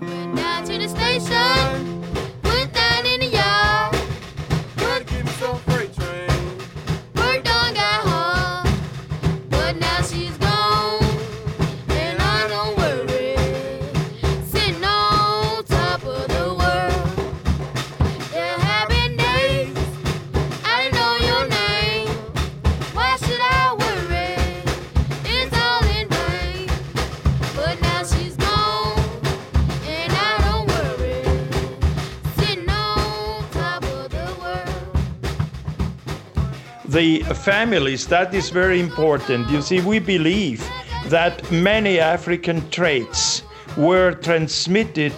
Families, 37.46 38.09
that 38.09 38.35
is 38.35 38.50
very 38.50 38.80
important. 38.80 39.48
You 39.48 39.62
see, 39.62 39.80
we 39.80 40.00
believe 40.00 40.68
that 41.11 41.48
many 41.52 42.00
African 42.00 42.68
traits 42.70 43.42
were 43.76 44.14
transmitted 44.14 45.14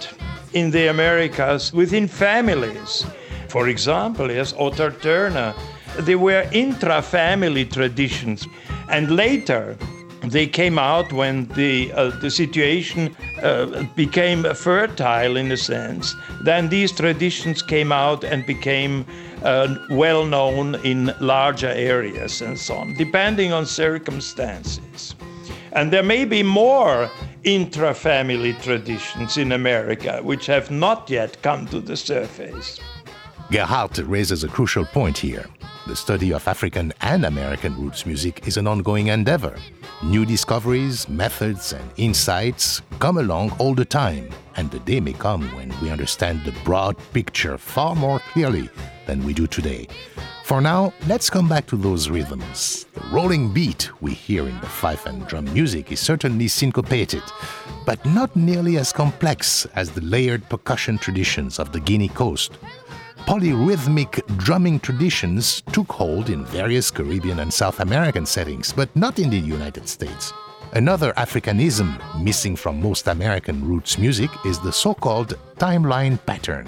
in 0.53 0.69
the 0.69 0.89
Americas 0.89 1.73
within 1.73 2.07
families. 2.07 3.03
For 3.47 3.67
example, 3.67 4.29
as 4.29 4.53
Othar 4.53 4.91
Turner 5.01 5.55
They 5.97 6.15
were 6.15 6.47
intra 6.51 7.01
family 7.01 7.65
traditions. 7.65 8.47
And 8.89 9.15
later, 9.15 9.75
they 10.23 10.45
came 10.47 10.77
out 10.77 11.11
when 11.11 11.47
the 11.55 11.91
uh, 11.93 12.11
the 12.21 12.29
situation 12.29 13.15
uh, 13.41 13.83
became 13.95 14.43
fertile 14.53 15.35
in 15.35 15.51
a 15.51 15.57
sense. 15.57 16.15
Then 16.43 16.69
these 16.69 16.91
traditions 16.91 17.61
came 17.63 17.91
out 17.91 18.23
and 18.23 18.45
became 18.45 19.05
well 19.89 20.25
known 20.25 20.75
in 20.83 21.13
larger 21.19 21.69
areas 21.69 22.41
and 22.41 22.57
so 22.57 22.75
on, 22.75 22.93
depending 22.93 23.53
on 23.53 23.65
circumstances. 23.65 25.15
And 25.71 25.91
there 25.93 26.03
may 26.03 26.25
be 26.25 26.43
more 26.43 27.09
intra 27.43 27.93
family 27.93 28.53
traditions 28.53 29.37
in 29.37 29.51
America 29.51 30.19
which 30.23 30.45
have 30.47 30.71
not 30.71 31.09
yet 31.09 31.41
come 31.41 31.67
to 31.67 31.79
the 31.79 31.95
surface. 31.95 32.79
Gerhard 33.51 33.97
raises 33.99 34.43
a 34.43 34.47
crucial 34.47 34.85
point 34.85 35.17
here. 35.17 35.45
The 35.87 35.95
study 35.95 36.33
of 36.33 36.47
African 36.47 36.93
and 37.01 37.25
American 37.25 37.75
roots 37.75 38.05
music 38.05 38.47
is 38.47 38.57
an 38.57 38.67
ongoing 38.67 39.07
endeavor. 39.07 39.57
New 40.03 40.23
discoveries, 40.23 41.09
methods, 41.09 41.73
and 41.73 41.89
insights 41.97 42.81
come 42.99 43.17
along 43.17 43.51
all 43.57 43.73
the 43.73 43.85
time, 43.85 44.29
and 44.55 44.69
the 44.69 44.79
day 44.79 44.99
may 44.99 45.13
come 45.13 45.43
when 45.55 45.73
we 45.81 45.89
understand 45.89 46.43
the 46.45 46.51
broad 46.63 46.95
picture 47.11 47.57
far 47.57 47.95
more 47.95 48.19
clearly 48.19 48.69
than 49.09 49.25
we 49.25 49.33
do 49.33 49.47
today. 49.47 49.87
For 50.43 50.61
now, 50.61 50.93
let's 51.07 51.29
come 51.31 51.49
back 51.49 51.65
to 51.67 51.75
those 51.75 52.09
rhythms. 52.09 52.85
The 52.93 53.01
rolling 53.11 53.51
beat 53.51 53.89
we 54.01 54.13
hear 54.13 54.47
in 54.47 54.59
the 54.61 54.67
fife 54.67 55.07
and 55.07 55.25
drum 55.27 55.45
music 55.51 55.91
is 55.91 55.99
certainly 55.99 56.47
syncopated, 56.47 57.23
but 57.87 58.03
not 58.05 58.35
nearly 58.35 58.77
as 58.77 58.93
complex 58.93 59.65
as 59.73 59.89
the 59.89 60.01
layered 60.01 60.47
percussion 60.47 60.99
traditions 60.99 61.57
of 61.59 61.71
the 61.71 61.79
Guinea 61.79 62.09
coast 62.09 62.51
polyrhythmic 63.29 64.25
drumming 64.37 64.79
traditions 64.79 65.61
took 65.71 65.91
hold 65.91 66.31
in 66.31 66.43
various 66.45 66.89
Caribbean 66.89 67.39
and 67.41 67.53
South 67.53 67.79
American 67.79 68.25
settings, 68.25 68.73
but 68.73 68.89
not 68.95 69.19
in 69.19 69.29
the 69.29 69.37
United 69.37 69.87
States. 69.87 70.33
Another 70.73 71.13
Africanism 71.13 71.89
missing 72.23 72.55
from 72.55 72.81
most 72.81 73.07
American 73.07 73.63
roots 73.63 73.99
music 73.99 74.31
is 74.45 74.59
the 74.59 74.71
so 74.71 74.95
called 74.95 75.37
timeline 75.57 76.17
pattern, 76.25 76.65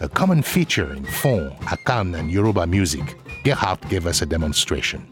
a 0.00 0.08
common 0.08 0.42
feature 0.42 0.92
in 0.92 1.04
Fon, 1.04 1.50
Akan, 1.66 2.18
and 2.18 2.30
Yoruba 2.30 2.66
music. 2.66 3.16
Gerhard 3.44 3.80
gave 3.88 4.06
us 4.06 4.22
a 4.22 4.26
demonstration. 4.26 5.06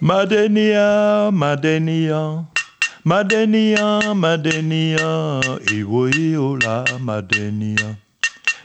Madenia, 0.00 1.30
Madenia, 1.32 2.46
Madenia, 3.04 4.00
Madenia, 4.14 5.42
Iwo 5.68 6.10
Iola, 6.12 6.84
Madenia. 6.98 7.96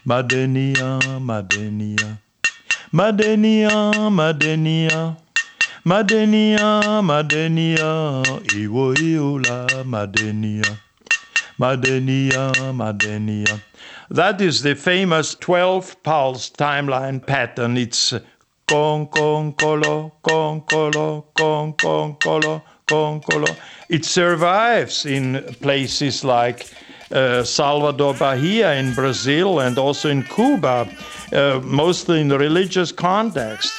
Madenia, 0.06 1.00
Madenia, 1.20 2.20
Madenia, 2.94 3.58
Madenia, 4.24 5.18
Madenia, 5.84 7.02
Madenia, 7.02 8.24
Iwo 8.54 8.94
Iola, 9.00 9.68
Madenia, 9.84 10.78
Madenia, 11.60 12.52
Madenia. 12.74 13.62
That 14.10 14.40
is 14.40 14.62
the 14.62 14.76
famous 14.76 15.36
12 15.36 16.04
pulse 16.04 16.52
timeline 16.52 17.26
pattern. 17.26 17.76
It's 17.78 18.14
con 18.68 19.08
con 19.08 19.54
colo, 19.54 20.14
con 20.22 20.62
colo, 20.62 21.26
con 21.36 21.74
con 21.74 22.16
colo, 22.16 22.64
con 22.88 23.22
colo. 23.22 23.48
It 23.90 24.06
survives 24.06 25.06
in 25.06 25.44
places 25.62 26.24
like 26.24 26.68
uh, 27.12 27.44
Salvador 27.44 28.14
Bahia 28.14 28.74
in 28.74 28.94
Brazil 28.94 29.60
and 29.60 29.78
also 29.78 30.10
in 30.10 30.24
Cuba, 30.24 30.88
uh, 31.34 31.60
mostly 31.64 32.22
in 32.22 32.30
religious 32.30 32.92
context. 32.92 33.72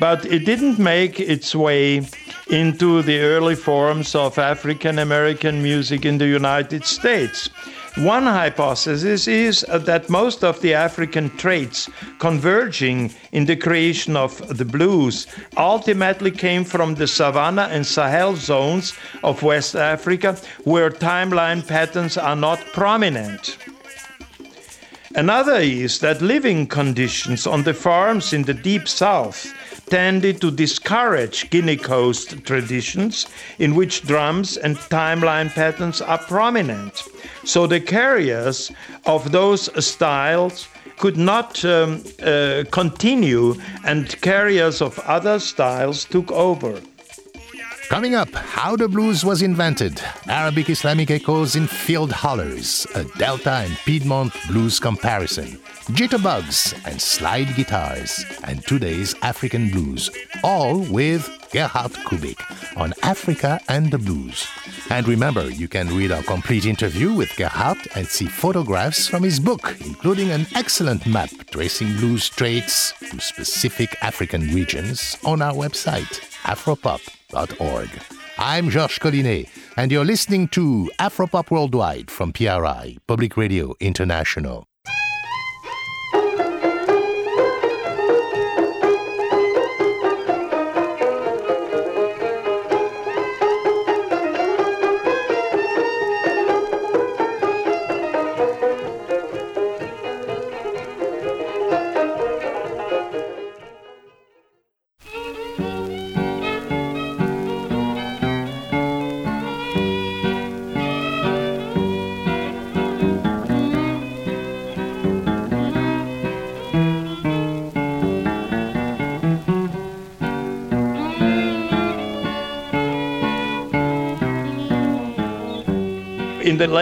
But 0.00 0.24
it 0.26 0.44
didn't 0.44 0.78
make 0.78 1.20
its 1.20 1.54
way 1.54 2.08
into 2.48 3.02
the 3.02 3.20
early 3.20 3.54
forms 3.54 4.14
of 4.14 4.38
African 4.38 4.98
American 4.98 5.62
music 5.62 6.04
in 6.04 6.18
the 6.18 6.26
United 6.26 6.84
States. 6.84 7.48
One 7.96 8.24
hypothesis 8.24 9.28
is 9.28 9.64
that 9.70 10.10
most 10.10 10.42
of 10.42 10.60
the 10.60 10.74
African 10.74 11.30
traits 11.36 11.88
converging 12.18 13.14
in 13.30 13.44
the 13.44 13.54
creation 13.54 14.16
of 14.16 14.58
the 14.58 14.64
blues 14.64 15.28
ultimately 15.56 16.32
came 16.32 16.64
from 16.64 16.96
the 16.96 17.06
savanna 17.06 17.68
and 17.70 17.86
Sahel 17.86 18.34
zones 18.34 18.94
of 19.22 19.44
West 19.44 19.76
Africa, 19.76 20.36
where 20.64 20.90
timeline 20.90 21.64
patterns 21.64 22.18
are 22.18 22.34
not 22.34 22.58
prominent. 22.72 23.58
Another 25.14 25.60
is 25.60 26.00
that 26.00 26.20
living 26.20 26.66
conditions 26.66 27.46
on 27.46 27.62
the 27.62 27.74
farms 27.74 28.32
in 28.32 28.42
the 28.42 28.54
deep 28.54 28.88
south 28.88 29.54
tended 29.86 30.40
to 30.40 30.50
discourage 30.50 31.50
Guinea 31.50 31.76
Coast 31.76 32.44
traditions 32.44 33.26
in 33.58 33.74
which 33.74 34.02
drums 34.02 34.56
and 34.56 34.76
timeline 34.76 35.50
patterns 35.52 36.00
are 36.00 36.18
prominent. 36.18 37.02
So 37.44 37.66
the 37.66 37.80
carriers 37.80 38.70
of 39.06 39.32
those 39.32 39.68
styles 39.84 40.68
could 40.96 41.16
not 41.16 41.64
um, 41.64 42.02
uh, 42.22 42.64
continue, 42.70 43.54
and 43.84 44.20
carriers 44.20 44.80
of 44.80 44.98
other 45.00 45.38
styles 45.38 46.04
took 46.04 46.30
over. 46.32 46.80
Coming 47.88 48.14
up, 48.14 48.32
how 48.34 48.76
the 48.76 48.88
blues 48.88 49.24
was 49.24 49.42
invented, 49.42 50.00
Arabic 50.26 50.70
Islamic 50.70 51.10
echoes 51.10 51.54
in 51.54 51.66
field 51.66 52.10
hollers, 52.10 52.86
a 52.94 53.04
Delta 53.18 53.52
and 53.52 53.76
Piedmont 53.84 54.32
blues 54.48 54.80
comparison, 54.80 55.58
jitterbugs 55.92 56.74
and 56.86 57.00
slide 57.00 57.54
guitars, 57.54 58.24
and 58.44 58.66
today's 58.66 59.14
African 59.22 59.70
blues, 59.70 60.10
all 60.42 60.78
with 60.78 61.28
Gerhard 61.52 61.92
Kubik 61.92 62.40
on 62.76 62.94
Africa 63.02 63.60
and 63.68 63.90
the 63.90 63.98
Blues. 63.98 64.46
And 64.90 65.06
remember, 65.06 65.50
you 65.50 65.68
can 65.68 65.94
read 65.96 66.10
our 66.10 66.22
complete 66.22 66.66
interview 66.66 67.12
with 67.12 67.36
Gerhard 67.36 67.78
and 67.94 68.06
see 68.08 68.26
photographs 68.26 69.06
from 69.06 69.22
his 69.22 69.38
book, 69.38 69.76
including 69.84 70.30
an 70.30 70.46
excellent 70.54 71.06
map 71.06 71.30
tracing 71.50 71.94
blues 71.96 72.28
traits 72.28 72.92
to 73.10 73.20
specific 73.20 73.96
African 74.02 74.52
regions 74.52 75.16
on 75.24 75.42
our 75.42 75.52
website, 75.52 76.20
I'm 78.38 78.70
Georges 78.70 78.98
Collinet, 78.98 79.48
and 79.76 79.90
you're 79.90 80.04
listening 80.04 80.48
to 80.48 80.90
Afropop 81.00 81.50
Worldwide 81.50 82.10
from 82.10 82.32
PRI, 82.32 82.96
Public 83.06 83.36
Radio 83.36 83.74
International. 83.80 84.66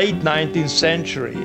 Late 0.02 0.24
19th 0.24 0.68
century, 0.68 1.36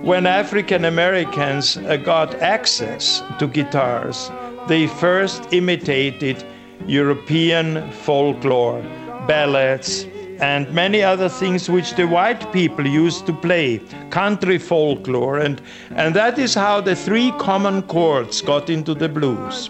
when 0.00 0.24
African 0.24 0.86
Americans 0.86 1.76
uh, 1.76 1.98
got 1.98 2.34
access 2.36 3.22
to 3.38 3.46
guitars, 3.46 4.30
they 4.68 4.86
first 4.86 5.52
imitated 5.52 6.42
European 6.86 7.92
folklore, 7.92 8.80
ballads, 9.26 10.06
and 10.40 10.72
many 10.72 11.02
other 11.02 11.28
things 11.28 11.68
which 11.68 11.94
the 11.96 12.06
white 12.06 12.50
people 12.54 12.86
used 12.86 13.26
to 13.26 13.34
play, 13.34 13.78
country 14.08 14.56
folklore, 14.56 15.36
and, 15.36 15.60
and 15.90 16.16
that 16.16 16.38
is 16.38 16.54
how 16.54 16.80
the 16.80 16.96
three 16.96 17.30
common 17.32 17.82
chords 17.82 18.40
got 18.40 18.70
into 18.70 18.94
the 18.94 19.10
blues. 19.10 19.68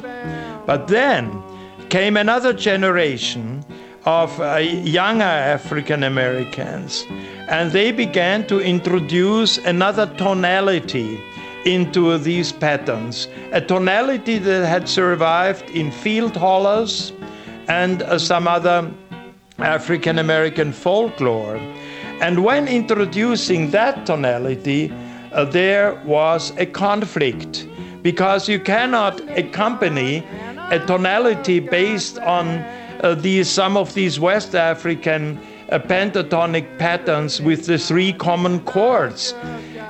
But 0.67 0.87
then 0.87 1.43
came 1.89 2.17
another 2.17 2.53
generation 2.53 3.65
of 4.05 4.41
uh, 4.41 4.57
younger 4.57 5.25
African 5.25 6.05
Americans, 6.05 7.05
and 7.49 7.71
they 7.73 7.93
began 7.93 8.47
to 8.47 8.61
introduce 8.61 9.59
another 9.59 10.07
tonality 10.17 11.21
into 11.67 12.17
these 12.19 12.53
patterns, 12.53 13.29
a 13.53 13.61
tonality 13.61 14.39
that 14.39 14.67
had 14.67 14.89
survived 14.89 15.69
in 15.71 15.91
field 15.91 16.35
hollers 16.37 17.13
and 17.69 18.03
uh, 18.03 18.19
some 18.19 18.49
other 18.49 18.91
African 19.59 20.19
American 20.19 20.73
folklore. 20.73 21.57
And 22.21 22.45
when 22.45 22.69
introducing 22.69 23.71
that 23.71 24.07
tonality, 24.07 24.93
uh, 25.33 25.45
there 25.45 25.95
was 26.05 26.53
a 26.57 26.67
conflict 26.67 27.67
because 28.03 28.49
you 28.49 28.59
cannot 28.59 29.21
accompany 29.39 30.25
a 30.71 30.79
tonality 30.87 31.61
based 31.61 32.19
on 32.19 32.65
these 33.15 33.49
some 33.49 33.77
of 33.77 33.95
these 33.95 34.21
West 34.21 34.55
African 34.55 35.39
uh, 35.71 35.79
pentatonic 35.79 36.79
patterns 36.79 37.41
with 37.41 37.67
the 37.67 37.79
three 37.79 38.13
common 38.13 38.61
chords. 38.61 39.35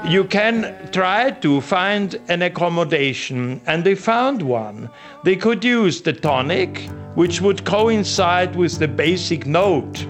You 0.06 0.24
can 0.24 0.90
try 0.92 1.30
to 1.30 1.60
find 1.60 2.20
an 2.28 2.42
accommodation, 2.42 3.60
and 3.66 3.84
they 3.84 3.94
found 3.94 4.42
one. 4.42 4.88
They 5.24 5.36
could 5.36 5.64
use 5.64 6.02
the 6.02 6.12
tonic, 6.12 6.88
which 7.14 7.40
would 7.40 7.64
coincide 7.64 8.56
with 8.56 8.78
the 8.78 8.88
basic 8.88 9.46
note, 9.46 10.06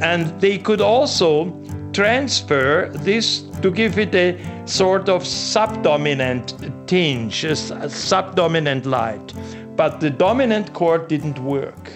and 0.00 0.40
they 0.40 0.58
could 0.58 0.80
also 0.80 1.52
transfer 1.92 2.90
this 2.94 3.42
to 3.62 3.70
give 3.70 3.98
it 3.98 4.14
a 4.14 4.38
sort 4.66 5.08
of 5.08 5.24
subdominant 5.26 6.54
tinge, 6.86 7.44
a 7.44 7.56
subdominant 7.56 8.86
light. 8.86 9.32
But 9.76 10.00
the 10.00 10.10
dominant 10.10 10.72
chord 10.72 11.08
didn't 11.08 11.38
work. 11.38 11.90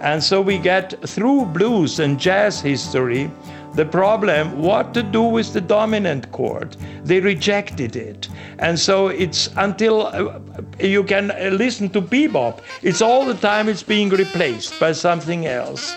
And 0.00 0.22
so 0.22 0.40
we 0.40 0.58
get 0.58 0.94
through 1.08 1.46
blues 1.46 1.98
and 2.00 2.18
jazz 2.18 2.60
history 2.60 3.30
the 3.76 3.84
problem 3.84 4.62
what 4.62 4.94
to 4.94 5.02
do 5.02 5.22
with 5.22 5.52
the 5.52 5.60
dominant 5.60 6.32
chord. 6.32 6.76
They 7.04 7.20
rejected 7.20 7.94
it. 7.94 8.28
And 8.58 8.78
so 8.78 9.08
it's 9.08 9.50
until 9.56 10.06
uh, 10.06 10.40
you 10.80 11.04
can 11.04 11.30
uh, 11.30 11.50
listen 11.52 11.90
to 11.90 12.00
bebop, 12.00 12.60
it's 12.82 13.02
all 13.02 13.26
the 13.26 13.34
time 13.34 13.68
it's 13.68 13.82
being 13.82 14.08
replaced 14.08 14.80
by 14.80 14.92
something 14.92 15.46
else. 15.46 15.94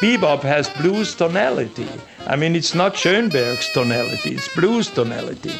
Bebop 0.00 0.42
has 0.42 0.68
blues 0.68 1.14
tonality. 1.14 1.88
I 2.26 2.36
mean, 2.36 2.54
it's 2.54 2.74
not 2.74 2.96
Schoenberg's 2.96 3.70
tonality, 3.72 4.34
it's 4.34 4.54
blues 4.54 4.90
tonality. 4.90 5.54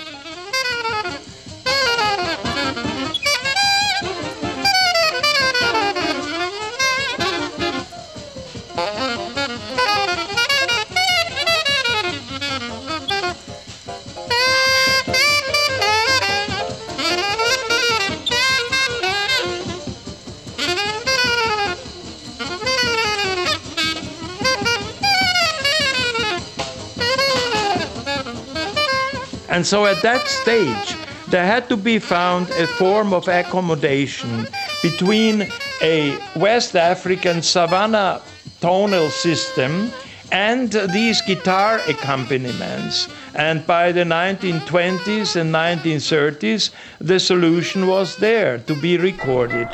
So 29.72 29.87
at 29.87 30.02
that 30.02 30.28
stage, 30.28 30.98
there 31.28 31.46
had 31.46 31.66
to 31.70 31.78
be 31.78 31.98
found 31.98 32.50
a 32.50 32.66
form 32.66 33.14
of 33.14 33.26
accommodation 33.26 34.46
between 34.82 35.48
a 35.80 36.18
West 36.37 36.76
African 36.76 37.40
savannah 37.40 38.20
tonal 38.61 39.08
system 39.08 39.90
and 40.30 40.72
these 40.92 41.22
guitar 41.22 41.80
accompaniments. 41.88 43.08
And 43.35 43.66
by 43.66 43.92
the 43.92 44.04
1920s 44.04 45.40
and 45.40 45.54
1930s, 45.54 46.68
the 47.00 47.18
solution 47.18 47.87
was 47.87 48.16
there 48.16 48.58
to 48.58 48.74
be 48.78 48.98
recorded. 48.98 49.70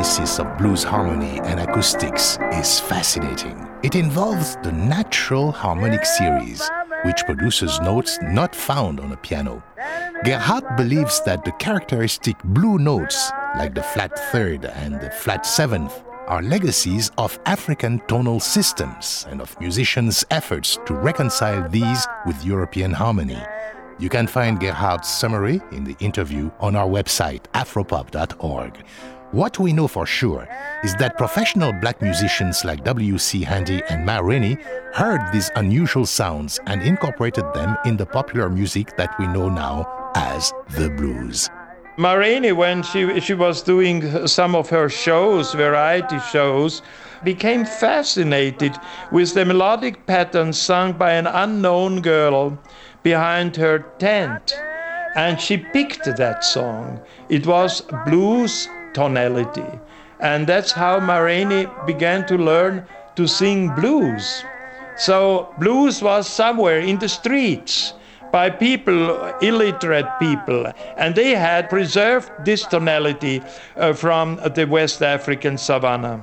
Analysis 0.00 0.38
of 0.38 0.56
blues 0.56 0.82
harmony 0.82 1.40
and 1.40 1.60
acoustics 1.60 2.38
is 2.54 2.80
fascinating. 2.80 3.68
It 3.82 3.94
involves 3.94 4.56
the 4.62 4.72
natural 4.72 5.52
harmonic 5.52 6.06
series, 6.06 6.66
which 7.04 7.22
produces 7.26 7.78
notes 7.80 8.18
not 8.22 8.56
found 8.56 8.98
on 8.98 9.12
a 9.12 9.18
piano. 9.18 9.62
Gerhard 10.24 10.64
believes 10.78 11.20
that 11.26 11.44
the 11.44 11.52
characteristic 11.52 12.42
blue 12.44 12.78
notes, 12.78 13.30
like 13.58 13.74
the 13.74 13.82
flat 13.82 14.18
third 14.32 14.64
and 14.64 14.98
the 15.02 15.10
flat 15.10 15.44
seventh, 15.44 16.02
are 16.28 16.40
legacies 16.42 17.10
of 17.18 17.38
African 17.44 18.00
tonal 18.08 18.40
systems 18.40 19.26
and 19.28 19.42
of 19.42 19.54
musicians' 19.60 20.24
efforts 20.30 20.78
to 20.86 20.94
reconcile 20.94 21.68
these 21.68 22.06
with 22.24 22.42
European 22.42 22.92
harmony. 22.92 23.42
You 23.98 24.08
can 24.08 24.26
find 24.26 24.58
Gerhard's 24.58 25.08
summary 25.08 25.60
in 25.72 25.84
the 25.84 25.96
interview 26.00 26.50
on 26.58 26.74
our 26.74 26.88
website, 26.88 27.42
afropop.org. 27.52 28.82
What 29.32 29.60
we 29.60 29.72
know 29.72 29.86
for 29.86 30.06
sure 30.06 30.48
is 30.82 30.96
that 30.96 31.16
professional 31.16 31.72
black 31.72 32.02
musicians 32.02 32.64
like 32.64 32.82
W.C. 32.82 33.42
Handy 33.42 33.80
and 33.88 34.04
Ma 34.04 34.18
Rainey 34.18 34.58
heard 34.92 35.20
these 35.32 35.52
unusual 35.54 36.04
sounds 36.04 36.58
and 36.66 36.82
incorporated 36.82 37.44
them 37.54 37.76
in 37.84 37.96
the 37.96 38.06
popular 38.06 38.50
music 38.50 38.96
that 38.96 39.16
we 39.20 39.28
know 39.28 39.48
now 39.48 40.10
as 40.16 40.52
the 40.70 40.90
blues. 40.90 41.48
Ma 41.96 42.14
Rainey, 42.14 42.50
when 42.50 42.82
she, 42.82 43.20
she 43.20 43.34
was 43.34 43.62
doing 43.62 44.26
some 44.26 44.56
of 44.56 44.68
her 44.68 44.88
shows, 44.88 45.54
variety 45.54 46.18
shows, 46.32 46.82
became 47.22 47.64
fascinated 47.64 48.74
with 49.12 49.34
the 49.34 49.44
melodic 49.44 50.06
patterns 50.06 50.58
sung 50.58 50.92
by 50.92 51.12
an 51.12 51.28
unknown 51.28 52.00
girl 52.00 52.58
behind 53.04 53.54
her 53.54 53.78
tent. 54.00 54.56
And 55.14 55.40
she 55.40 55.56
picked 55.56 56.04
that 56.16 56.42
song. 56.42 57.00
It 57.28 57.46
was 57.46 57.82
blues 58.06 58.68
tonality. 58.94 59.66
And 60.20 60.46
that's 60.46 60.72
how 60.72 61.00
Ma 61.00 61.18
Rainey 61.18 61.66
began 61.86 62.26
to 62.26 62.36
learn 62.36 62.86
to 63.16 63.26
sing 63.26 63.74
blues. 63.74 64.44
So 64.96 65.54
blues 65.58 66.02
was 66.02 66.28
somewhere 66.28 66.80
in 66.80 66.98
the 66.98 67.08
streets 67.08 67.94
by 68.30 68.50
people, 68.50 69.24
illiterate 69.40 70.06
people, 70.18 70.72
and 70.96 71.14
they 71.14 71.30
had 71.30 71.68
preserved 71.68 72.30
this 72.44 72.64
tonality 72.64 73.42
uh, 73.76 73.92
from 73.92 74.36
the 74.54 74.66
West 74.66 75.02
African 75.02 75.58
savannah. 75.58 76.22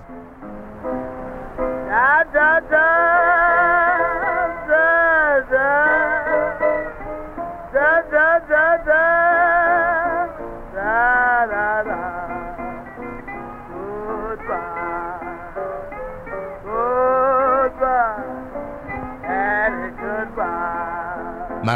Da, 1.89 2.23
da, 2.31 2.59
Ma 2.69 3.46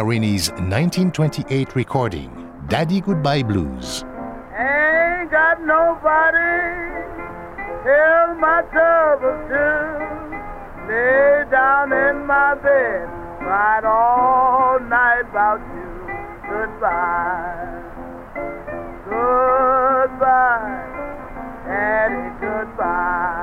Rainey's 0.03 0.49
1928 0.51 1.75
recording, 1.75 2.49
Daddy 2.67 3.01
Goodbye 3.01 3.43
Blues. 3.43 4.03
Ain't 4.57 5.29
got 5.29 5.61
nobody, 5.61 6.61
tell 7.83 8.35
my 8.35 8.61
to. 8.71 10.41
Lay 10.87 11.45
down 11.51 11.93
in 11.93 12.25
my 12.25 12.55
bed, 12.55 13.07
cried 13.39 13.85
all 13.85 14.79
night 14.79 15.21
about 15.29 15.59
you. 15.75 15.91
Goodbye, 16.49 17.81
goodbye, 19.05 20.81
Daddy, 21.65 22.29
goodbye. 22.41 23.40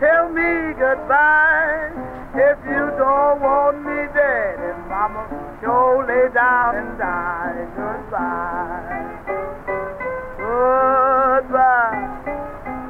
Tell 0.00 0.28
me 0.30 0.74
goodbye. 0.78 1.90
If 2.34 2.58
you 2.64 2.84
don't 2.98 3.40
want 3.40 3.82
me 3.82 4.06
dead, 4.14 4.58
and 4.60 4.88
Mama, 4.88 5.26
sure 5.60 6.06
lay 6.06 6.32
down 6.32 6.76
and 6.76 6.98
die. 6.98 7.66
Goodbye. 7.74 9.08
Goodbye. 10.38 11.98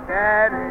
Daddy, 0.08 0.67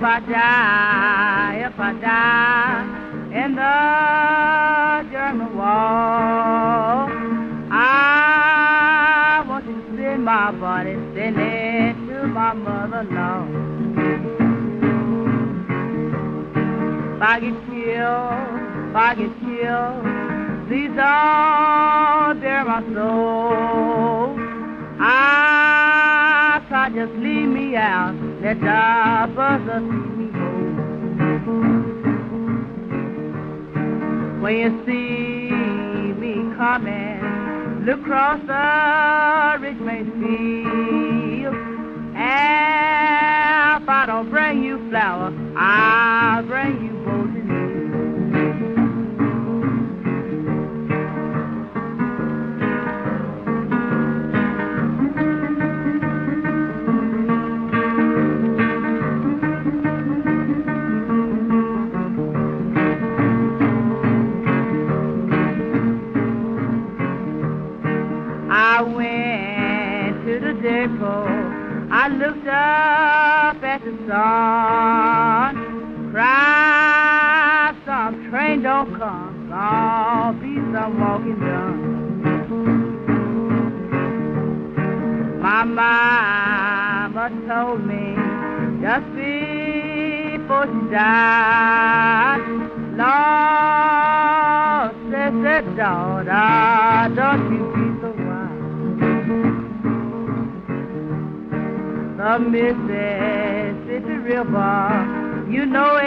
If 0.00 0.04
I 0.06 0.20
die, 0.20 1.56
if 1.66 1.78
I 1.78 1.92
die 2.00 2.84
in 3.44 3.54
the 3.54 5.10
German 5.12 5.58
wall, 5.58 7.10
I 7.70 9.44
want 9.46 9.66
you 9.66 9.74
to 9.74 9.96
send 9.98 10.24
my 10.24 10.52
body, 10.52 10.94
send 11.14 11.36
it 11.38 11.92
to 12.08 12.26
my 12.28 12.54
mother-in-law. 12.54 13.44
If 17.16 17.22
I 17.22 17.40
get 17.40 17.54
killed, 17.68 18.88
if 18.88 18.96
I 18.96 19.14
get 19.18 19.32
killed, 19.44 20.02
please 20.66 20.92
don't 20.96 22.40
bear 22.40 22.64
my 22.64 22.80
soul. 22.94 24.34
I 24.98 26.64
try 26.68 26.88
just 26.88 27.12
leave 27.16 27.39
let 28.42 28.58
the 28.60 29.34
buzzer 29.34 29.80
see 29.80 30.08
me 30.16 30.26
go. 30.32 30.40
When 34.40 34.54
you 34.56 34.70
see 34.86 35.50
me 36.18 36.34
coming, 36.56 37.84
look 37.84 38.00
across 38.00 38.40
the 38.46 39.58
Richmond 39.60 40.12
field. 40.14 41.54
And 42.16 43.82
if 43.82 43.88
I 43.88 44.04
don't 44.06 44.30
bring 44.30 44.64
you 44.64 44.78
flour, 44.88 45.32
I'll 45.56 46.42
bring 46.44 46.79
sun. 74.10 75.54
Cried, 76.12 77.74
some 77.86 78.28
train 78.28 78.62
don't 78.62 78.98
come. 78.98 79.48
Gonna 79.48 80.38
be 80.40 80.54
some 80.72 81.00
walking 81.00 81.38
done. 81.38 81.78
My 85.40 85.62
mama 85.64 87.30
told 87.48 87.80
me 87.86 88.16
just 88.82 89.06
before 89.14 90.66
she 90.66 90.80
died, 90.90 92.42
Lord, 92.98 94.90
said, 95.12 95.64
daughter, 95.76 97.14
don't 97.14 97.44
you 97.52 97.62
be 97.76 97.86
so 98.00 98.10
wild. 98.26 98.60
The 102.18 102.32
Mississippi 102.50 103.49
River, 104.30 105.46
you 105.50 105.66
know 105.66 105.96
it's 105.96 106.06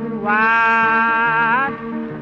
and 0.00 0.22
wide. 0.22 1.76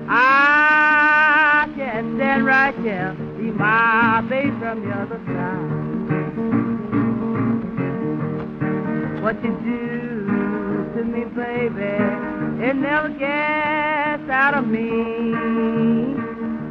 I 0.08 1.70
can 1.76 2.16
stand 2.16 2.44
right 2.44 2.74
here, 2.78 3.14
see 3.38 3.52
my 3.52 4.26
face 4.28 4.52
from 4.58 4.80
the 4.84 4.90
other 4.90 5.20
side. 5.24 5.70
What 9.22 9.36
you 9.44 9.52
do 9.62 10.90
to 10.96 11.04
me, 11.04 11.26
baby, 11.26 12.02
it 12.68 12.74
never 12.74 13.10
gets 13.10 14.28
out 14.28 14.54
of 14.54 14.66
me. 14.66 14.90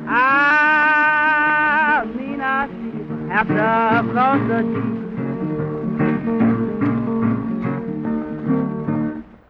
I 0.09 2.03
mean, 2.13 2.41
I 2.41 2.67
see 2.67 2.97
you 2.97 3.29
have 3.29 3.47
to 3.47 4.03
cross 4.11 4.41
the 4.49 4.63
deep. 4.63 4.94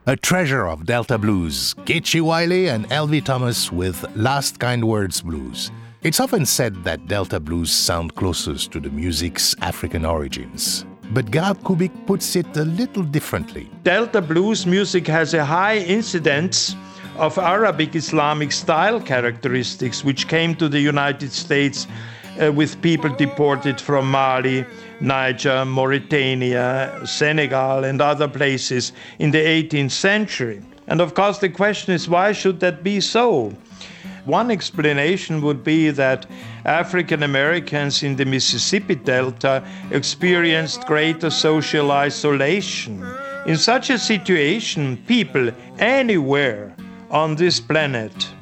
A 0.07 0.15
treasure 0.15 0.67
of 0.67 0.85
Delta 0.85 1.17
blues, 1.17 1.73
Geeshie 1.85 2.21
Wiley 2.21 2.69
and 2.69 2.87
Elvie 2.91 3.25
Thomas 3.25 3.71
with 3.71 4.05
Last 4.15 4.59
Kind 4.59 4.87
Words 4.87 5.21
blues. 5.21 5.71
It's 6.03 6.19
often 6.19 6.45
said 6.45 6.83
that 6.83 7.07
Delta 7.07 7.39
blues 7.39 7.71
sound 7.71 8.13
closest 8.13 8.71
to 8.73 8.79
the 8.79 8.91
music's 8.91 9.55
African 9.61 10.05
origins. 10.05 10.85
But 11.09 11.31
Gerhard 11.31 11.57
Kubik 11.61 12.05
puts 12.05 12.35
it 12.35 12.45
a 12.55 12.65
little 12.65 13.01
differently. 13.01 13.67
Delta 13.81 14.21
blues 14.21 14.67
music 14.67 15.07
has 15.07 15.33
a 15.33 15.43
high 15.43 15.77
incidence 15.77 16.75
of 17.17 17.39
Arabic 17.39 17.95
Islamic 17.95 18.51
style 18.51 19.01
characteristics, 19.01 20.05
which 20.05 20.27
came 20.27 20.53
to 20.57 20.69
the 20.69 20.79
United 20.79 21.31
States 21.31 21.87
uh, 22.41 22.51
with 22.51 22.81
people 22.81 23.09
deported 23.09 23.79
from 23.79 24.09
Mali, 24.09 24.65
Niger, 24.99 25.65
Mauritania, 25.65 27.01
Senegal, 27.05 27.83
and 27.83 28.01
other 28.01 28.27
places 28.27 28.91
in 29.19 29.31
the 29.31 29.37
18th 29.37 29.91
century. 29.91 30.61
And 30.87 31.01
of 31.01 31.13
course, 31.13 31.39
the 31.39 31.49
question 31.49 31.93
is 31.93 32.07
why 32.07 32.31
should 32.31 32.59
that 32.59 32.83
be 32.83 32.99
so? 32.99 33.53
One 34.25 34.49
explanation 34.49 35.41
would 35.41 35.63
be 35.63 35.91
that 35.91 36.25
African 36.65 37.21
Americans 37.21 38.01
in 38.01 38.15
the 38.15 38.25
Mississippi 38.25 38.95
Delta 38.95 39.63
experienced 39.91 40.85
greater 40.87 41.29
social 41.29 41.91
isolation. 41.91 43.05
In 43.45 43.57
such 43.57 43.91
a 43.91 43.99
situation, 43.99 44.97
people 45.05 45.51
anywhere 45.77 46.75
on 47.11 47.35
this 47.35 47.59
planet 47.59 48.34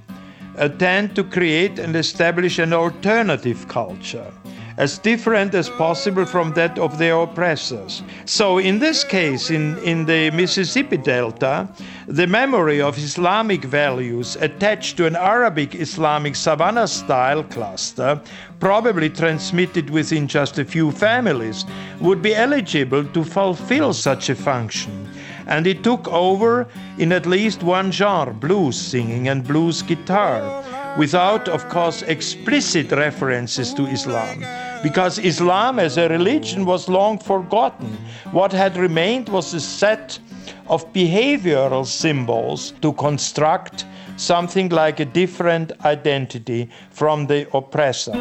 tend 0.78 1.16
to 1.16 1.24
create 1.24 1.80
and 1.80 1.96
establish 1.96 2.60
an 2.60 2.74
alternative 2.74 3.68
culture 3.68 4.32
as 4.78 4.98
different 4.98 5.54
as 5.54 5.70
possible 5.70 6.26
from 6.26 6.54
that 6.54 6.80
of 6.80 6.98
their 6.98 7.16
oppressors. 7.18 8.02
So, 8.26 8.58
in 8.58 8.80
this 8.80 9.04
case, 9.04 9.50
in, 9.52 9.78
in 9.80 10.06
the 10.06 10.32
Mississippi 10.32 10.98
Delta, 10.98 11.68
the 12.08 12.28
memory 12.28 12.82
of 12.82 12.98
Islamic 12.98 13.64
values 13.64 14.36
attached 14.38 14.98
to 14.98 15.06
an 15.06 15.16
Arabic 15.16 15.76
Islamic 15.76 16.36
Savannah 16.36 16.88
style 16.88 17.44
cluster, 17.44 18.20
probably 18.60 19.10
transmitted 19.10 19.90
within 19.90 20.28
just 20.28 20.58
a 20.58 20.66
few 20.66 20.92
families, 20.92 21.66
would 22.00 22.22
be 22.22 22.34
eligible 22.34 23.04
to 23.06 23.24
fulfill 23.24 23.94
such 23.94 24.30
a 24.30 24.36
function. 24.36 25.08
And 25.48 25.68
it 25.68 25.84
took 25.84 26.08
over 26.08 26.68
in 26.98 27.12
at 27.12 27.26
least 27.26 27.64
one 27.64 27.92
genre, 27.92 28.34
blues 28.34 28.80
singing 28.80 29.28
and 29.28 29.44
blues 29.44 29.82
guitar 29.82 30.64
without, 30.98 31.50
of 31.50 31.68
course, 31.70 32.04
explicit 32.04 32.92
references 32.92 33.74
to 33.74 33.86
Islam, 33.88 34.44
because 34.84 35.18
Islam 35.20 35.80
as 35.80 35.98
a 35.98 36.08
religion 36.08 36.66
was 36.66 36.88
long 36.88 37.18
forgotten. 37.18 37.98
What 38.32 38.52
had 38.52 38.78
remained 38.78 39.30
was 39.30 39.54
a 39.54 39.60
set 39.60 40.20
of 40.68 40.86
behavioral 40.94 41.86
symbols 41.86 42.74
to 42.82 42.94
construct 42.94 43.86
something 44.18 44.70
like 44.70 45.00
a 45.00 45.06
different 45.06 45.72
identity 45.84 46.70
from 46.92 47.26
the 47.28 47.48
oppressor. 47.56 48.14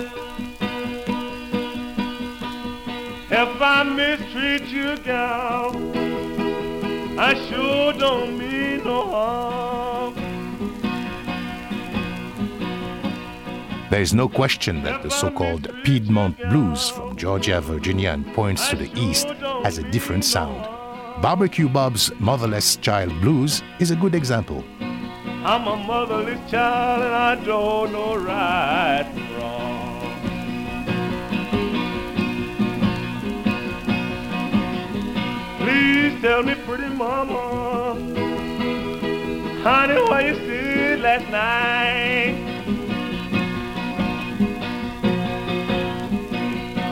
If 3.31 3.63
I 3.63 3.83
mistreat 3.83 4.67
you, 4.69 4.97
gal, 4.99 5.73
I 7.19 7.35
sure 7.49 7.93
don't 7.93 8.39
mean 8.39 8.85
no 8.85 9.07
harm. 9.11 10.15
There 13.91 14.01
is 14.01 14.15
no 14.15 14.29
question 14.29 14.83
that 14.85 15.03
the 15.03 15.11
so 15.11 15.31
called 15.31 15.71
Piedmont 15.85 16.39
blues 16.49 16.89
from 16.89 17.15
Georgia, 17.15 17.61
Virginia, 17.61 18.11
and 18.11 18.27
points 18.35 18.69
to 18.71 18.77
the 18.77 18.91
east 18.99 19.27
has 19.65 19.77
a 19.77 19.83
different 19.91 20.25
sound. 20.25 20.67
Barbecue 21.21 21.69
Bob's 21.69 22.11
Motherless 22.19 22.77
Child 22.77 23.21
Blues 23.21 23.63
is 23.79 23.91
a 23.91 23.97
good 23.97 24.15
example. 24.15 24.65
I'm 25.45 25.67
a 25.67 25.77
motherless 25.77 26.51
child 26.51 27.03
and 27.03 27.15
I 27.15 27.35
don't 27.45 27.93
know 27.93 28.17
right 28.17 29.05
from 29.13 29.37
wrong. 29.37 29.73
Please 35.59 36.12
tell 36.23 36.43
me, 36.45 36.55
pretty 36.55 36.89
mama, 36.89 37.95
honey, 39.65 40.01
where 40.09 40.29
you 40.29 40.35
stood 40.37 41.01
last 41.01 41.29
night? 41.33 42.37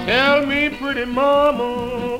Tell 0.06 0.44
me, 0.46 0.68
pretty 0.70 1.04
mama, 1.04 2.16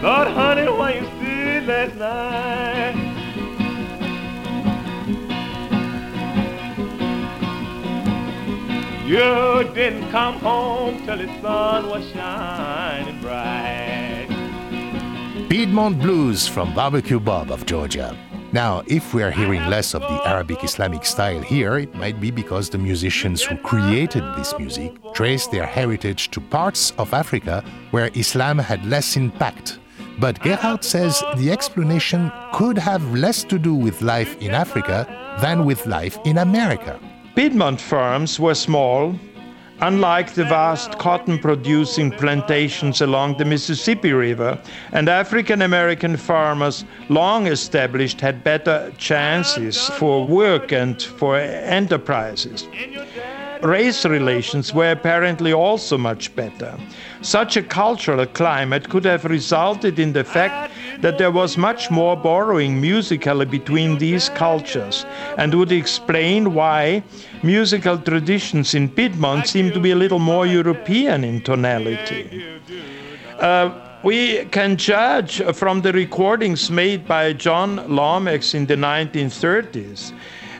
Lord, 0.00 0.28
honey, 0.28 0.68
why 0.70 0.94
you 0.94 1.06
stood 1.16 1.66
last 1.66 1.96
night? 1.96 2.94
You 9.08 9.74
didn't 9.74 10.08
come 10.12 10.38
home 10.38 11.04
till 11.04 11.18
the 11.18 11.26
sun 11.42 11.88
was 11.88 12.08
shining 12.12 13.20
bright. 13.20 14.03
Piedmont 15.54 16.00
Blues 16.00 16.48
from 16.48 16.74
Barbecue 16.74 17.20
Bob 17.20 17.52
of 17.52 17.64
Georgia. 17.64 18.16
Now, 18.50 18.82
if 18.88 19.14
we 19.14 19.22
are 19.22 19.30
hearing 19.30 19.64
less 19.70 19.94
of 19.94 20.00
the 20.00 20.20
Arabic 20.26 20.64
Islamic 20.64 21.04
style 21.04 21.40
here, 21.42 21.78
it 21.78 21.94
might 21.94 22.20
be 22.20 22.32
because 22.32 22.68
the 22.68 22.78
musicians 22.78 23.40
who 23.40 23.56
created 23.58 24.24
this 24.34 24.52
music 24.58 24.96
traced 25.12 25.52
their 25.52 25.64
heritage 25.64 26.32
to 26.32 26.40
parts 26.40 26.90
of 26.98 27.14
Africa 27.14 27.64
where 27.92 28.10
Islam 28.14 28.58
had 28.58 28.84
less 28.84 29.16
impact. 29.16 29.78
But 30.18 30.40
Gerhard 30.40 30.82
says 30.82 31.22
the 31.36 31.52
explanation 31.52 32.32
could 32.52 32.76
have 32.76 33.14
less 33.14 33.44
to 33.44 33.56
do 33.56 33.76
with 33.76 34.02
life 34.02 34.36
in 34.42 34.50
Africa 34.50 35.06
than 35.40 35.64
with 35.64 35.86
life 35.86 36.18
in 36.24 36.38
America. 36.38 36.98
Piedmont 37.36 37.80
farms 37.80 38.40
were 38.40 38.56
small, 38.56 39.14
unlike 39.80 40.34
the 40.34 40.44
vast 40.44 40.98
cotton 40.98 41.38
producing 41.38 42.10
plantations 42.10 43.00
along 43.00 43.36
the 43.36 43.44
Mississippi 43.44 44.12
River, 44.12 44.58
and 44.92 45.08
African 45.08 45.62
American 45.62 46.16
farmers, 46.16 46.84
long 47.08 47.46
established, 47.46 48.20
had 48.20 48.44
better 48.44 48.92
chances 48.98 49.88
for 49.90 50.26
work 50.26 50.72
and 50.72 51.02
for 51.02 51.36
enterprises. 51.38 52.66
Race 53.62 54.04
relations 54.04 54.74
were 54.74 54.92
apparently 54.92 55.52
also 55.52 55.96
much 55.96 56.34
better. 56.36 56.76
Such 57.22 57.56
a 57.56 57.62
cultural 57.62 58.26
climate 58.26 58.90
could 58.90 59.06
have 59.06 59.24
resulted 59.24 59.98
in 59.98 60.12
the 60.12 60.24
fact 60.24 60.70
that 61.00 61.18
there 61.18 61.30
was 61.30 61.56
much 61.56 61.90
more 61.90 62.16
borrowing 62.16 62.80
musically 62.80 63.44
between 63.44 63.98
these 63.98 64.28
cultures 64.30 65.04
and 65.38 65.54
would 65.54 65.72
explain 65.72 66.54
why 66.54 67.02
musical 67.42 67.98
traditions 67.98 68.74
in 68.74 68.88
Piedmont 68.88 69.46
seem 69.46 69.70
to 69.72 69.80
be 69.80 69.90
a 69.90 69.96
little 69.96 70.18
more 70.18 70.46
European 70.46 71.24
in 71.24 71.40
tonality. 71.40 72.44
Uh, 73.38 73.70
we 74.02 74.44
can 74.46 74.76
judge 74.76 75.42
from 75.54 75.80
the 75.80 75.92
recordings 75.92 76.70
made 76.70 77.06
by 77.08 77.32
John 77.32 77.76
Lomax 77.88 78.54
in 78.54 78.66
the 78.66 78.76
1930s 78.76 80.12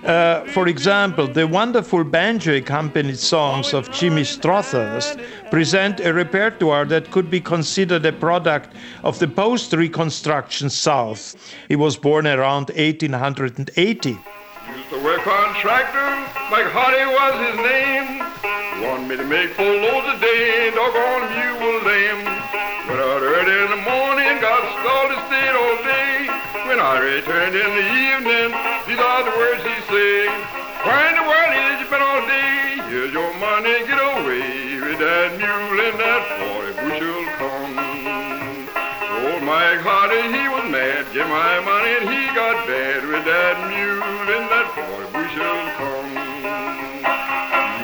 uh, 0.04 0.44
for 0.46 0.68
example, 0.68 1.26
the 1.26 1.46
wonderful 1.46 2.04
banjo 2.04 2.56
accompanied 2.56 3.18
songs 3.18 3.72
of 3.72 3.90
Jimmy 3.90 4.24
Strothers 4.24 5.16
present 5.50 6.00
a 6.00 6.12
repertoire 6.12 6.84
that 6.86 7.10
could 7.10 7.30
be 7.30 7.40
considered 7.40 8.04
a 8.04 8.12
product 8.12 8.74
of 9.02 9.18
the 9.18 9.28
post 9.28 9.72
Reconstruction 9.72 10.68
South. 10.70 11.36
He 11.68 11.76
was 11.76 11.96
born 11.96 12.26
around 12.26 12.70
1880. 12.70 14.10
Used 14.10 14.90
to 14.90 15.04
work 15.04 15.26
on 15.26 15.54
like 16.52 16.66
Hardy 16.70 17.04
was 17.08 17.34
his 17.48 17.56
name. 17.64 18.20
Want 18.84 19.08
me 19.08 19.16
to 19.16 19.24
make 19.24 19.50
four 19.50 19.64
loads 19.64 20.06
a 20.06 20.20
day, 20.20 20.70
doggone 20.74 21.24
lame. 21.84 22.26
Out 22.94 23.22
early 23.22 23.64
in 23.64 23.70
the 23.70 23.82
morning, 23.90 24.40
got 24.40 24.62
stalled 24.80 25.12
and 25.12 25.22
stayed 25.26 25.54
all 25.56 25.76
day. 25.82 26.43
When 26.64 26.80
I 26.80 26.96
returned 26.96 27.52
in 27.52 27.70
the 27.76 27.86
evening, 27.92 28.48
these 28.88 28.96
are 28.96 29.20
the 29.20 29.36
words 29.36 29.60
he 29.60 29.76
sang. 29.84 30.32
Where 30.80 31.04
in 31.12 31.14
the 31.20 31.26
world 31.28 31.52
has 31.52 31.76
you 31.76 31.88
been 31.92 32.00
all 32.00 32.24
day? 32.24 32.80
Here's 32.88 33.12
your 33.12 33.28
money, 33.36 33.84
get 33.84 34.00
away 34.00 34.80
with 34.80 34.96
that 34.96 35.36
mule 35.36 35.76
and 35.76 35.96
that 36.00 36.24
40 36.40 36.72
bushel 36.80 37.20
corn. 37.36 37.76
Old 39.28 39.44
Mike 39.44 39.84
Hardy, 39.84 40.24
he 40.24 40.44
was 40.48 40.64
mad, 40.72 41.04
get 41.12 41.28
my 41.28 41.60
money 41.60 42.00
and 42.00 42.08
he 42.08 42.32
got 42.32 42.56
bad 42.64 43.04
with 43.12 43.28
that 43.28 43.56
mule 43.68 44.24
and 44.24 44.48
that 44.48 44.68
40 44.72 45.12
bushel 45.12 45.60
corn. 45.76 46.16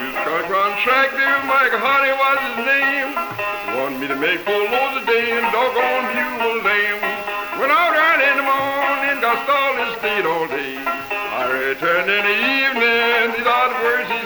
Used 0.08 0.24
to 0.24 0.36
contractor, 0.48 1.32
Mike 1.44 1.76
Hardy 1.76 2.16
was 2.16 2.38
his 2.48 2.58
name. 2.64 3.12
Want 3.76 4.00
me 4.00 4.08
to 4.08 4.16
make 4.16 4.40
four 4.48 4.56
loads 4.56 5.04
a 5.04 5.04
day 5.04 5.36
and 5.36 5.52
doggone 5.52 6.00
were 6.40 6.64
lame. 6.64 7.19
In 7.62 7.68
the 7.68 8.42
morning, 8.42 9.20
got 9.20 9.46
all 10.24 10.48
day. 10.48 10.76
I 10.76 11.44
in 12.08 12.24
the 12.24 12.36
evening, 12.56 13.36
these 13.36 13.46
are 13.46 13.68
the 13.68 13.76
words 13.84 14.08
he 14.08 14.20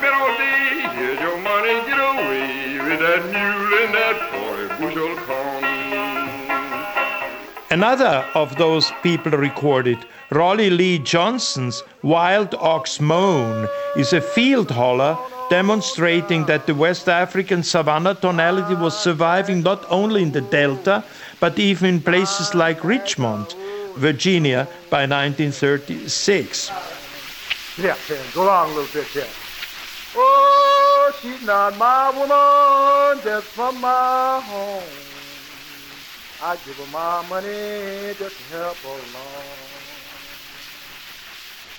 been 0.00 0.14
all 0.14 0.32
day? 0.38 0.80
Here's 0.96 1.20
your 1.20 1.38
money, 1.38 1.74
get 1.84 2.00
away 2.00 2.80
with 2.88 3.00
that 3.00 3.22
mule 3.34 3.72
and 3.84 3.92
that 3.94 4.16
40 4.32 4.80
bushel 4.80 5.14
corn. 5.26 5.64
Another 7.70 8.24
of 8.34 8.56
those 8.56 8.90
people 9.02 9.32
recorded, 9.32 9.98
Rollie 10.30 10.74
Lee 10.74 10.98
Johnson's 10.98 11.82
Wild 12.02 12.54
Ox 12.54 12.98
Moan, 12.98 13.68
is 13.96 14.14
a 14.14 14.22
field 14.22 14.70
holler 14.70 15.18
demonstrating 15.50 16.44
that 16.46 16.66
the 16.66 16.74
West 16.74 17.08
African 17.08 17.62
savanna 17.62 18.14
tonality 18.14 18.74
was 18.74 18.98
surviving 18.98 19.62
not 19.62 19.84
only 19.90 20.22
in 20.22 20.32
the 20.32 20.40
Delta, 20.40 21.04
but 21.40 21.58
even 21.58 21.96
in 21.96 22.00
places 22.00 22.54
like 22.54 22.84
Richmond, 22.84 23.54
Virginia, 23.96 24.68
by 24.90 25.06
1936. 25.06 26.70
Yeah, 27.78 27.96
yeah, 28.08 28.16
go 28.34 28.44
along 28.44 28.70
a 28.70 28.74
little 28.74 28.92
bit 28.92 29.06
here. 29.08 29.26
Oh, 30.16 31.12
she's 31.20 31.42
not 31.42 31.76
my 31.76 32.10
woman, 32.10 33.18
just 33.22 33.46
from 33.48 33.80
my 33.80 34.40
home. 34.44 34.82
I 36.42 36.56
give 36.64 36.76
her 36.76 36.86
my 36.92 37.22
money 37.28 38.14
just 38.18 38.36
to 38.36 38.42
help 38.56 38.76
her 38.76 38.88
along. 38.88 39.76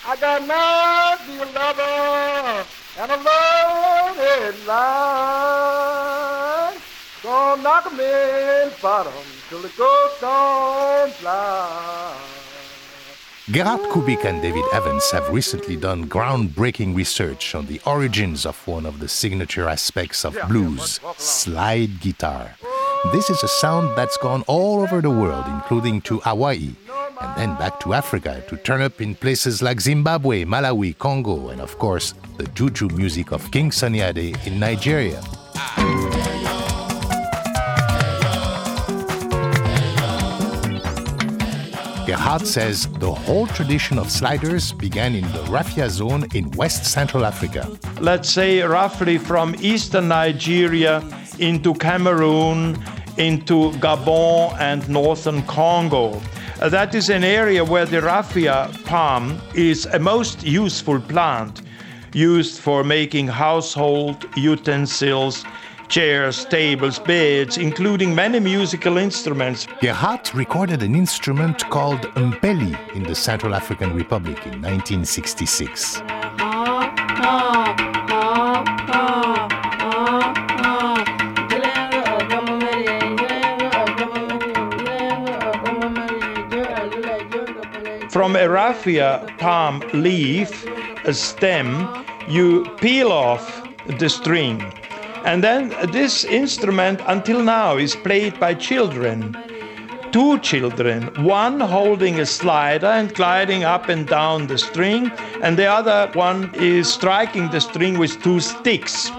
I 0.09 0.15
got 0.15 0.41
lover 0.47 1.43
and 2.99 3.11
a 3.11 3.17
loaded. 3.17 4.55
Gonna 7.27 7.61
knock 7.61 7.85
'em 7.87 7.99
in 7.99 8.71
bottom 8.81 9.11
till 9.49 9.59
the 9.59 9.67
fly. 11.19 12.13
Gerhard 13.51 13.81
Kubik 13.91 14.23
and 14.23 14.41
David 14.41 14.63
Evans 14.71 15.11
have 15.11 15.27
recently 15.27 15.75
done 15.75 16.07
groundbreaking 16.07 16.95
research 16.95 17.53
on 17.53 17.65
the 17.65 17.81
origins 17.85 18.45
of 18.45 18.55
one 18.65 18.85
of 18.85 19.01
the 19.01 19.09
signature 19.09 19.67
aspects 19.67 20.23
of 20.23 20.37
blues, 20.47 21.01
slide 21.17 21.99
guitar. 21.99 22.55
This 23.11 23.29
is 23.29 23.43
a 23.43 23.49
sound 23.49 23.97
that's 23.97 24.15
gone 24.15 24.43
all 24.47 24.79
over 24.79 25.01
the 25.01 25.11
world, 25.11 25.43
including 25.47 25.99
to 26.07 26.19
Hawaii, 26.19 26.75
and 27.19 27.35
then 27.35 27.55
back 27.55 27.77
to 27.81 27.93
Africa 27.93 28.41
to 28.47 28.55
turn 28.55 28.81
up 28.81 29.01
in 29.01 29.15
places 29.15 29.61
like 29.61 29.81
Zimbabwe, 29.81 30.45
Malawi, 30.45 30.97
Congo, 30.97 31.49
and 31.49 31.59
of 31.59 31.77
course, 31.77 32.13
the 32.37 32.47
juju 32.55 32.87
music 32.95 33.33
of 33.33 33.51
King 33.51 33.69
Sunny 33.73 33.99
Ade 33.99 34.37
in 34.45 34.59
Nigeria. 34.59 35.21
Gerhard 42.07 42.47
says 42.47 42.87
the 42.99 43.13
whole 43.13 43.47
tradition 43.47 43.99
of 43.99 44.09
sliders 44.09 44.71
began 44.71 45.13
in 45.13 45.29
the 45.33 45.43
Raffia 45.49 45.89
zone 45.89 46.25
in 46.33 46.49
West 46.51 46.85
Central 46.85 47.25
Africa. 47.25 47.69
Let's 47.99 48.29
say 48.29 48.61
roughly 48.61 49.17
from 49.17 49.57
eastern 49.59 50.07
Nigeria 50.07 51.03
into 51.37 51.73
Cameroon, 51.73 52.81
into 53.17 53.71
Gabon 53.81 54.55
and 54.57 54.87
northern 54.87 55.43
Congo. 55.47 56.21
That 56.59 56.95
is 56.95 57.09
an 57.09 57.25
area 57.25 57.65
where 57.65 57.85
the 57.85 58.01
raffia 58.01 58.71
palm 58.85 59.41
is 59.53 59.85
a 59.87 59.99
most 59.99 60.43
useful 60.43 61.01
plant, 61.01 61.61
used 62.13 62.61
for 62.61 62.85
making 62.85 63.27
household 63.27 64.25
utensils, 64.37 65.43
chairs, 65.87 66.45
tables, 66.45 66.99
beds, 66.99 67.57
including 67.57 68.13
many 68.13 68.39
musical 68.39 68.97
instruments. 68.97 69.67
Gerhard 69.81 70.33
recorded 70.33 70.83
an 70.83 70.95
instrument 70.95 71.69
called 71.69 72.01
mpeli 72.15 72.95
in 72.95 73.03
the 73.03 73.15
Central 73.15 73.55
African 73.55 73.93
Republic 73.95 74.37
in 74.45 74.61
1966. 74.61 76.01
From 88.11 88.35
a 88.35 88.49
raffia 88.49 89.27
palm 89.37 89.83
leaf, 89.93 90.65
a 91.05 91.13
stem, 91.13 91.87
you 92.27 92.65
peel 92.77 93.11
off 93.11 93.61
the 93.99 94.09
string. 94.09 94.59
And 95.27 95.43
then 95.43 95.75
this 95.91 96.23
instrument 96.23 97.01
until 97.05 97.43
now 97.43 97.75
is 97.75 97.97
played 97.97 98.39
by 98.39 98.53
children. 98.53 99.35
Two 100.13 100.39
children, 100.39 101.11
one 101.21 101.59
holding 101.59 102.21
a 102.21 102.25
slider 102.25 102.87
and 102.87 103.13
gliding 103.13 103.65
up 103.65 103.89
and 103.89 104.07
down 104.07 104.47
the 104.47 104.57
string, 104.57 105.11
and 105.43 105.59
the 105.59 105.65
other 105.65 106.09
one 106.13 106.49
is 106.55 106.87
striking 106.87 107.49
the 107.49 107.59
string 107.59 107.99
with 107.99 108.23
two 108.23 108.39
sticks. 108.39 109.11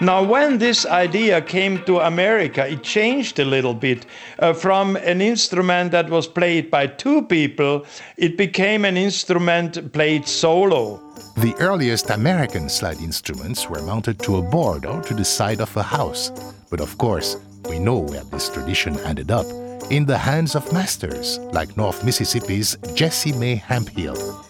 Now, 0.00 0.24
when 0.24 0.58
this 0.58 0.86
idea 0.86 1.40
came 1.40 1.84
to 1.84 2.00
America, 2.00 2.66
it 2.66 2.82
changed 2.82 3.38
a 3.38 3.44
little 3.44 3.74
bit. 3.74 4.06
Uh, 4.40 4.52
from 4.52 4.96
an 4.96 5.20
instrument 5.20 5.92
that 5.92 6.10
was 6.10 6.26
played 6.26 6.70
by 6.70 6.88
two 6.88 7.22
people, 7.22 7.86
it 8.16 8.36
became 8.36 8.84
an 8.84 8.96
instrument 8.96 9.92
played 9.92 10.26
solo. 10.26 11.00
The 11.36 11.54
earliest 11.60 12.10
American 12.10 12.68
slide 12.68 12.98
instruments 12.98 13.68
were 13.70 13.82
mounted 13.82 14.18
to 14.20 14.38
a 14.38 14.42
board 14.42 14.84
or 14.84 15.00
to 15.02 15.14
the 15.14 15.24
side 15.24 15.60
of 15.60 15.76
a 15.76 15.82
house. 15.82 16.30
But 16.70 16.80
of 16.80 16.98
course, 16.98 17.36
we 17.68 17.78
know 17.78 17.98
where 17.98 18.24
this 18.24 18.48
tradition 18.48 18.98
ended 19.00 19.30
up 19.30 19.46
in 19.90 20.06
the 20.06 20.18
hands 20.18 20.56
of 20.56 20.72
masters 20.72 21.38
like 21.52 21.76
North 21.76 22.04
Mississippi's 22.04 22.76
Jessie 22.94 23.32
Mae 23.32 23.56
Hemphill. 23.56 24.44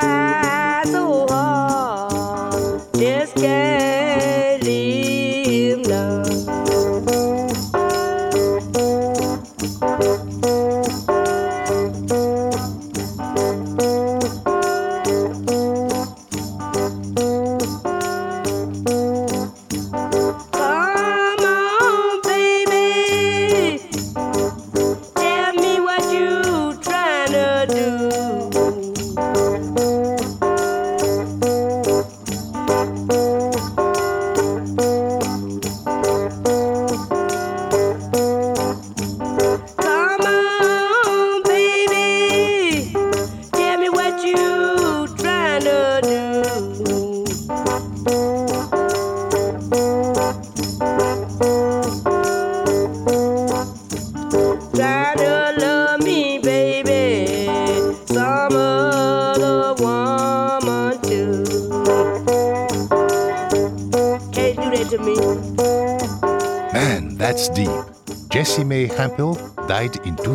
Try 0.00 0.53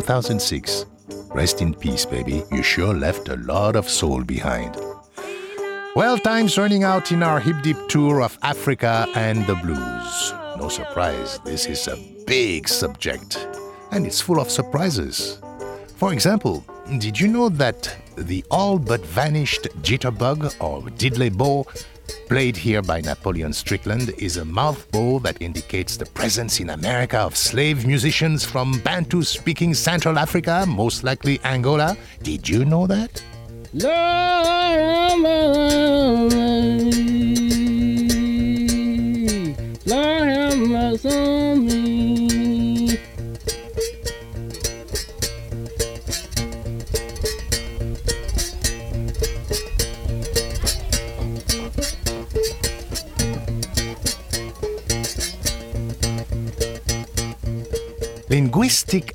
2006. 0.00 0.86
Rest 1.34 1.60
in 1.60 1.74
peace, 1.74 2.06
baby. 2.06 2.42
You 2.50 2.62
sure 2.62 2.94
left 2.94 3.28
a 3.28 3.36
lot 3.36 3.76
of 3.76 3.88
soul 3.88 4.22
behind. 4.24 4.76
Well, 5.94 6.16
time's 6.18 6.56
running 6.56 6.84
out 6.84 7.12
in 7.12 7.22
our 7.22 7.38
hip 7.38 7.56
deep 7.62 7.76
tour 7.88 8.22
of 8.22 8.38
Africa 8.42 9.06
and 9.14 9.46
the 9.46 9.56
blues. 9.56 10.32
No 10.58 10.68
surprise, 10.68 11.38
this 11.44 11.66
is 11.66 11.86
a 11.86 11.96
big 12.26 12.68
subject, 12.68 13.46
and 13.92 14.06
it's 14.06 14.20
full 14.20 14.40
of 14.40 14.50
surprises. 14.50 15.38
For 15.96 16.12
example, 16.14 16.64
did 16.98 17.20
you 17.20 17.28
know 17.28 17.50
that 17.50 17.94
the 18.16 18.42
all 18.50 18.78
but 18.78 19.04
vanished 19.04 19.68
jitterbug 19.82 20.54
or 20.60 20.82
diddley 20.92 21.30
bow, 21.30 21.66
played 22.30 22.56
here 22.56 22.80
by 22.80 23.00
Napoleon 23.00 23.52
Strickland, 23.52 24.10
is 24.16 24.36
a 24.36 24.44
mouth 24.44 24.88
bow 24.92 25.18
that 25.18 25.42
indicates 25.42 25.96
the 25.96 26.06
presence 26.06 26.60
in 26.60 26.70
America 26.70 27.18
of 27.18 27.36
slave 27.36 27.84
musicians 27.84 28.44
from 28.44 28.78
Bantu 28.84 29.24
speaking 29.24 29.74
Central 29.74 30.16
Africa, 30.16 30.64
most 30.64 31.02
likely 31.02 31.40
Angola? 31.42 31.96
Did 32.22 32.48
you 32.48 32.64
know 32.64 32.86
that? 32.86 33.20
Lord 33.74 34.60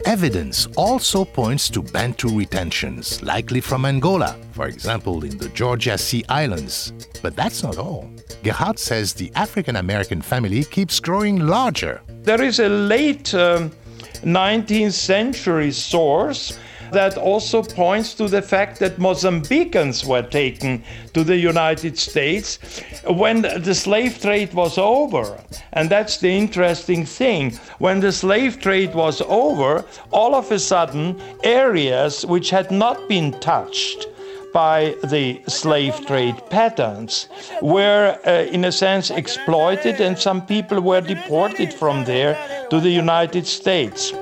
Evidence 0.06 0.68
also 0.78 1.26
points 1.26 1.70
to 1.70 1.82
Bantu 1.82 2.30
retentions, 2.30 3.22
likely 3.22 3.60
from 3.60 3.84
Angola, 3.84 4.38
for 4.54 4.68
example, 4.68 5.26
in 5.26 5.38
the 5.38 5.50
Georgia 5.50 5.98
Sea 5.98 6.24
Islands. 6.30 6.94
But 7.22 7.36
that's 7.36 7.62
not 7.62 7.78
all. 7.78 8.10
Gerhard 8.42 8.80
says 8.80 9.14
the 9.14 9.30
African 9.36 9.76
American 9.76 10.22
family 10.22 10.64
keeps 10.64 11.02
growing 11.02 11.40
larger. 11.46 12.02
There 12.24 12.42
is 12.42 12.60
a 12.60 12.70
late 12.70 13.34
um, 13.34 13.70
19th 14.24 14.94
century 14.94 15.72
source 15.72 16.58
that 16.92 17.18
also 17.18 17.64
points 17.64 18.14
to 18.16 18.28
the 18.28 18.42
fact 18.42 18.80
that 18.80 18.98
Mozambicans 18.98 20.06
were 20.06 20.22
taken 20.22 20.84
to 21.14 21.24
the 21.24 21.38
United 21.38 21.98
States 21.98 22.60
when 23.08 23.42
the 23.42 23.76
slave 23.76 24.22
trade 24.22 24.54
was 24.54 24.78
over. 24.78 25.38
And 25.74 25.90
that's 25.90 26.18
the 26.18 26.30
interesting 26.30 27.06
thing. 27.06 27.52
When 27.80 28.00
the 28.00 28.12
slave 28.12 28.60
trade 28.60 28.94
was 28.94 29.22
over, 29.22 29.86
all 30.12 30.36
of 30.36 30.52
a 30.52 30.60
sudden, 30.60 31.22
areas 31.44 32.26
which 32.26 32.50
had 32.50 32.72
not 32.72 33.08
been 33.08 33.32
touched 33.40 34.08
by 34.56 34.96
the 35.04 35.42
slave 35.48 35.94
trade 36.08 36.42
patterns 36.50 37.28
were, 37.62 38.18
uh, 38.26 38.56
in 38.56 38.64
a 38.64 38.72
sense, 38.72 39.12
exploited, 39.12 40.00
and 40.00 40.18
some 40.18 40.46
people 40.46 40.80
were 40.80 41.02
deported 41.02 41.74
from 41.74 42.06
there 42.06 42.38
to 42.70 42.80
the 42.80 42.90
United 42.90 43.46
States. 43.46 44.14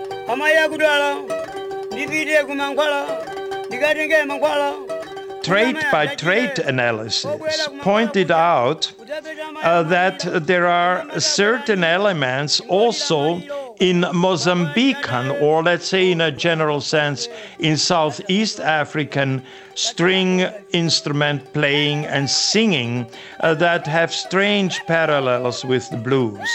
Trade 5.43 5.77
by 5.91 6.15
trade 6.15 6.57
analysis 6.59 7.67
pointed 7.81 8.31
out 8.31 8.91
uh, 9.61 9.83
that 9.83 10.19
there 10.47 10.67
are 10.67 11.19
certain 11.19 11.83
elements 11.83 12.61
also 12.61 13.41
in 13.79 14.01
Mozambican, 14.01 15.41
or 15.41 15.61
let's 15.61 15.85
say 15.85 16.11
in 16.11 16.21
a 16.21 16.31
general 16.31 16.79
sense, 16.79 17.27
in 17.59 17.75
Southeast 17.75 18.59
African 18.61 19.43
string 19.75 20.47
instrument 20.71 21.51
playing 21.53 22.05
and 22.05 22.29
singing 22.29 23.05
uh, 23.41 23.53
that 23.55 23.85
have 23.85 24.13
strange 24.13 24.79
parallels 24.87 25.65
with 25.65 25.89
the 25.89 25.97
blues. 25.97 26.49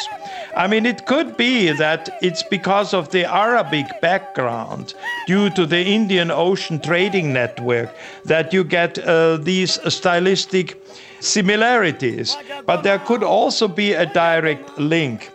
I 0.57 0.67
mean, 0.67 0.87
it 0.87 1.07
could 1.07 1.37
be 1.37 1.73
that 1.73 2.19
it's 2.23 2.43
because 2.43 2.95
of 2.95 3.11
the 3.11 3.25
Arabic 3.25 4.01
background, 4.01 4.95
due 5.27 5.51
to 5.51 5.67
the 5.67 5.85
Indian 5.85 6.31
Ocean 6.31 6.81
trading 6.81 7.33
network, 7.33 7.95
that 8.25 8.53
you 8.53 8.65
get 8.65 8.99
uh, 8.99 9.37
these 9.37 9.79
stylistic 9.93 10.83
similarities. 11.21 12.37
But 12.67 12.83
there 12.83 12.99
could 12.99 13.23
also 13.23 13.69
be 13.69 13.93
a 13.93 14.07
direct 14.07 14.79
link. 14.79 15.31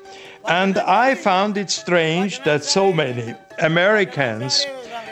And 0.46 0.78
I 0.78 1.16
found 1.16 1.58
it 1.58 1.70
strange 1.70 2.44
that 2.44 2.64
so 2.64 2.92
many 2.92 3.34
Americans 3.60 4.66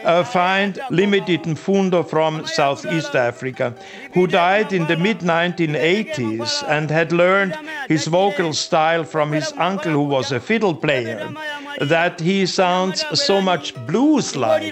uh, 0.03 0.23
find 0.23 0.79
limited 0.89 1.43
Mfundo 1.43 2.07
from 2.07 2.45
Southeast 2.45 3.15
Africa, 3.15 3.73
who 4.13 4.27
died 4.27 4.73
in 4.73 4.87
the 4.87 4.97
mid 4.97 5.19
1980s 5.19 6.63
and 6.67 6.89
had 6.89 7.11
learned 7.11 7.57
his 7.87 8.07
vocal 8.07 8.53
style 8.53 9.03
from 9.03 9.31
his 9.31 9.53
uncle, 9.57 9.91
who 9.91 10.03
was 10.03 10.31
a 10.31 10.39
fiddle 10.39 10.75
player, 10.75 11.33
that 11.81 12.19
he 12.19 12.45
sounds 12.45 13.03
so 13.19 13.41
much 13.41 13.73
blues 13.85 14.35
like. 14.35 14.71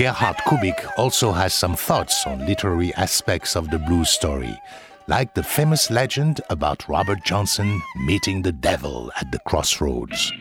Gerhard 0.00 0.38
Kubik 0.46 0.90
also 0.96 1.30
has 1.30 1.52
some 1.52 1.76
thoughts 1.76 2.26
on 2.26 2.46
literary 2.46 2.94
aspects 2.94 3.54
of 3.54 3.68
the 3.68 3.78
blues 3.78 4.08
story, 4.08 4.58
like 5.08 5.34
the 5.34 5.42
famous 5.42 5.90
legend 5.90 6.40
about 6.48 6.88
Robert 6.88 7.22
Johnson 7.22 7.82
meeting 8.06 8.40
the 8.40 8.50
devil 8.50 9.12
at 9.20 9.30
the 9.30 9.40
crossroads. 9.40 10.32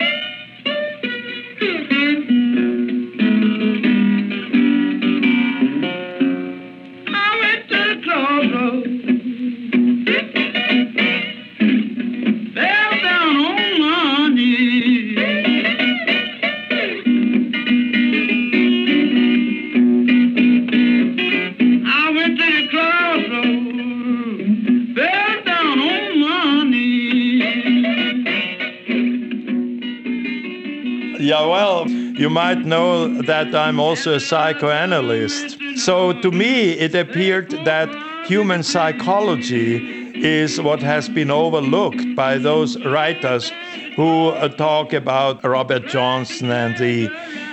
You 32.30 32.36
might 32.36 32.64
know 32.64 33.24
that 33.24 33.56
I'm 33.56 33.80
also 33.80 34.14
a 34.14 34.20
psychoanalyst. 34.20 35.58
So 35.78 36.14
to 36.22 36.30
me, 36.30 36.74
it 36.74 36.94
appeared 36.94 37.50
that 37.66 37.90
human 38.28 38.62
psychology 38.62 40.14
is 40.14 40.62
what 40.62 40.80
has 40.80 41.10
been 41.10 41.32
overlooked 41.32 42.16
by 42.16 42.38
those 42.38 42.80
writers 42.86 43.52
who 43.96 44.28
uh, 44.28 44.48
talk 44.48 44.94
about 44.94 45.44
Robert 45.44 45.88
Johnson 45.88 46.52
and 46.52 46.78
the 46.78 47.08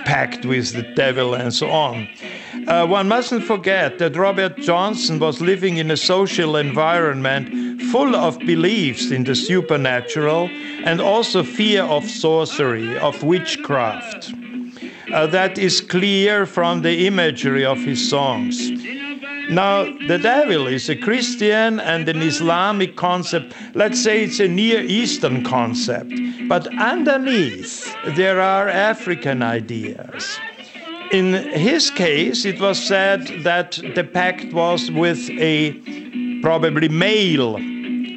pact 0.05 0.45
with 0.45 0.73
the 0.73 0.83
devil 0.93 1.33
and 1.33 1.51
so 1.51 1.71
on. 1.71 2.07
Uh, 2.67 2.85
one 2.85 3.07
mustn't 3.07 3.45
forget 3.45 3.97
that 3.97 4.15
Robert 4.15 4.57
Johnson 4.57 5.17
was 5.17 5.41
living 5.41 5.77
in 5.77 5.89
a 5.89 5.97
social 5.97 6.55
environment 6.55 7.81
full 7.91 8.15
of 8.15 8.37
beliefs 8.39 9.09
in 9.09 9.23
the 9.23 9.33
supernatural 9.33 10.49
and 10.85 11.01
also 11.01 11.41
fear 11.41 11.81
of 11.81 12.07
sorcery, 12.07 12.95
of 12.99 13.23
witchcraft. 13.23 14.35
Uh, 15.13 15.25
that 15.27 15.57
is 15.57 15.79
clear 15.79 16.45
from 16.45 16.81
the 16.81 17.07
imagery 17.07 17.63
of 17.65 17.77
his 17.77 18.09
songs. 18.09 18.71
Now, 19.49 19.85
the 20.07 20.19
devil 20.21 20.67
is 20.67 20.89
a 20.89 20.95
Christian 20.95 21.79
and 21.79 22.09
an 22.09 22.21
Islamic 22.21 22.97
concept. 22.97 23.53
Let's 23.73 24.03
say 24.03 24.25
it's 24.25 24.41
a 24.41 24.47
Near 24.47 24.81
Eastern 24.81 25.43
concept. 25.45 26.11
But 26.49 26.67
underneath, 26.77 27.95
there 28.15 28.41
are 28.41 28.67
African 28.67 29.41
ideas. 29.41 30.37
In 31.11 31.33
his 31.33 31.89
case, 31.89 32.43
it 32.43 32.59
was 32.59 32.77
said 32.77 33.25
that 33.43 33.79
the 33.95 34.03
pact 34.03 34.51
was 34.51 34.91
with 34.91 35.29
a 35.29 35.71
probably 36.41 36.89
male 36.89 37.57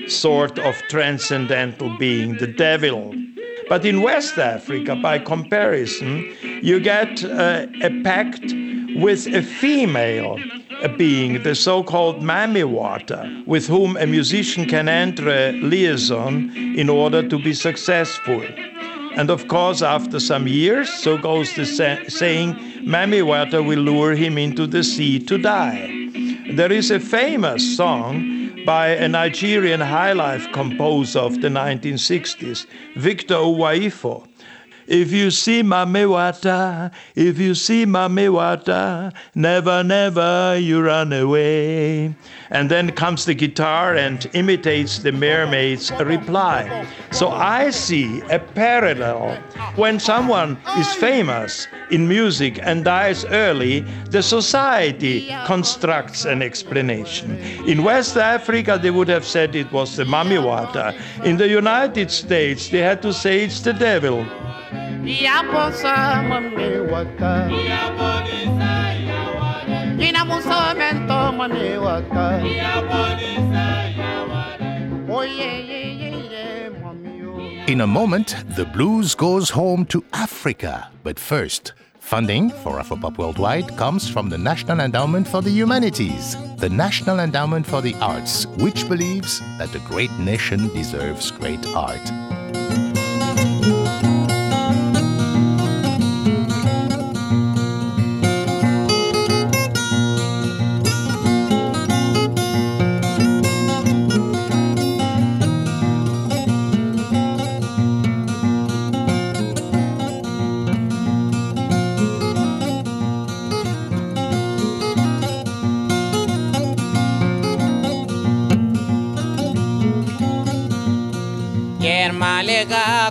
sort 0.09 0.59
of 0.59 0.75
transcendental 0.89 1.97
being, 1.99 2.39
the 2.39 2.49
devil. 2.49 3.15
But 3.71 3.85
in 3.85 4.03
West 4.03 4.37
Africa, 4.37 4.97
by 4.97 5.21
comparison, 5.21 6.25
you 6.61 6.81
get 6.81 7.23
uh, 7.23 7.67
a 7.83 8.03
pact 8.03 8.43
with 8.97 9.29
a 9.29 9.43
female 9.43 10.41
being, 10.97 11.45
the 11.45 11.55
so 11.55 11.85
called 11.85 12.21
mammy 12.21 12.65
water, 12.65 13.31
with 13.47 13.69
whom 13.69 13.97
a 13.97 14.09
musician 14.09 14.67
can 14.67 14.89
enter 14.89 15.29
a 15.29 15.53
liaison 15.53 16.51
in 16.77 16.89
order 16.89 17.23
to 17.29 17.39
be 17.39 17.55
successful. 17.55 18.43
And 19.15 19.31
of 19.31 19.47
course, 19.47 19.83
after 19.83 20.19
some 20.19 20.49
years, 20.49 20.89
so 20.93 21.17
goes 21.17 21.55
the 21.55 21.65
sa- 21.65 22.03
saying, 22.09 22.57
water 23.25 23.63
will 23.63 23.79
lure 23.79 24.17
him 24.17 24.37
into 24.37 24.67
the 24.67 24.83
sea 24.83 25.21
to 25.27 25.39
die. 25.39 26.09
There 26.51 26.73
is 26.73 26.91
a 26.91 26.99
famous 26.99 27.77
song 27.77 28.40
by 28.65 28.89
a 28.89 29.09
Nigerian 29.09 29.81
highlife 29.81 30.53
composer 30.53 31.19
of 31.19 31.41
the 31.41 31.49
1960s, 31.49 32.67
Victor 32.97 33.37
Uwaifo. 33.37 34.30
If 34.91 35.13
you 35.13 35.31
see 35.31 35.63
Mamewata, 35.63 36.91
if 37.15 37.39
you 37.39 37.55
see 37.55 37.87
Mamewata, 37.87 39.13
never, 39.37 39.85
never 39.85 40.59
you 40.59 40.83
run 40.83 41.13
away. 41.13 42.13
And 42.51 42.69
then 42.69 42.91
comes 42.91 43.25
the 43.25 43.35
guitar 43.35 43.95
and 43.95 44.29
imitates 44.33 44.99
the 44.99 45.13
mermaid's 45.13 45.93
reply. 45.93 46.89
So 47.13 47.29
I 47.29 47.71
see 47.71 48.21
a 48.23 48.41
parallel. 48.41 49.37
When 49.77 50.01
someone 50.01 50.59
is 50.77 50.93
famous 50.95 51.69
in 51.93 52.09
music 52.09 52.59
and 52.61 52.85
dies 52.85 53.25
early, 53.27 53.83
the 54.11 54.25
society 54.25 55.29
constructs 55.47 56.25
an 56.25 56.43
explanation. 56.43 57.39
In 57.65 57.85
West 57.85 58.17
Africa, 58.17 58.77
they 58.83 58.91
would 58.91 59.07
have 59.07 59.25
said 59.25 59.55
it 59.55 59.71
was 59.71 59.95
the 59.95 60.03
Mamiwata. 60.03 61.01
In 61.25 61.37
the 61.37 61.47
United 61.47 62.11
States, 62.11 62.69
they 62.71 62.81
had 62.81 63.01
to 63.03 63.13
say 63.13 63.45
it's 63.45 63.61
the 63.61 63.73
devil. 63.73 64.27
Oh 75.13 75.23
In 77.67 77.81
a 77.81 77.87
moment, 77.87 78.37
the 78.57 78.65
blues 78.65 79.15
goes 79.15 79.51
home 79.51 79.87
to 79.87 80.05
Africa. 80.13 80.91
But 81.03 81.19
first, 81.19 81.73
funding 81.99 82.51
for 82.51 82.79
Afropop 82.79 83.17
Worldwide 83.17 83.77
comes 83.77 84.09
from 84.09 84.29
the 84.29 84.39
National 84.39 84.81
Endowment 84.81 85.27
for 85.27 85.41
the 85.41 85.51
Humanities, 85.51 86.37
the 86.57 86.69
National 86.69 87.21
Endowment 87.21 87.67
for 87.67 87.81
the 87.81 87.95
Arts, 88.01 88.47
which 88.59 88.89
believes 88.89 89.41
that 89.59 89.75
a 89.75 89.79
great 89.81 90.13
nation 90.19 90.69
deserves 90.75 91.31
great 91.31 91.67
art. 91.69 92.30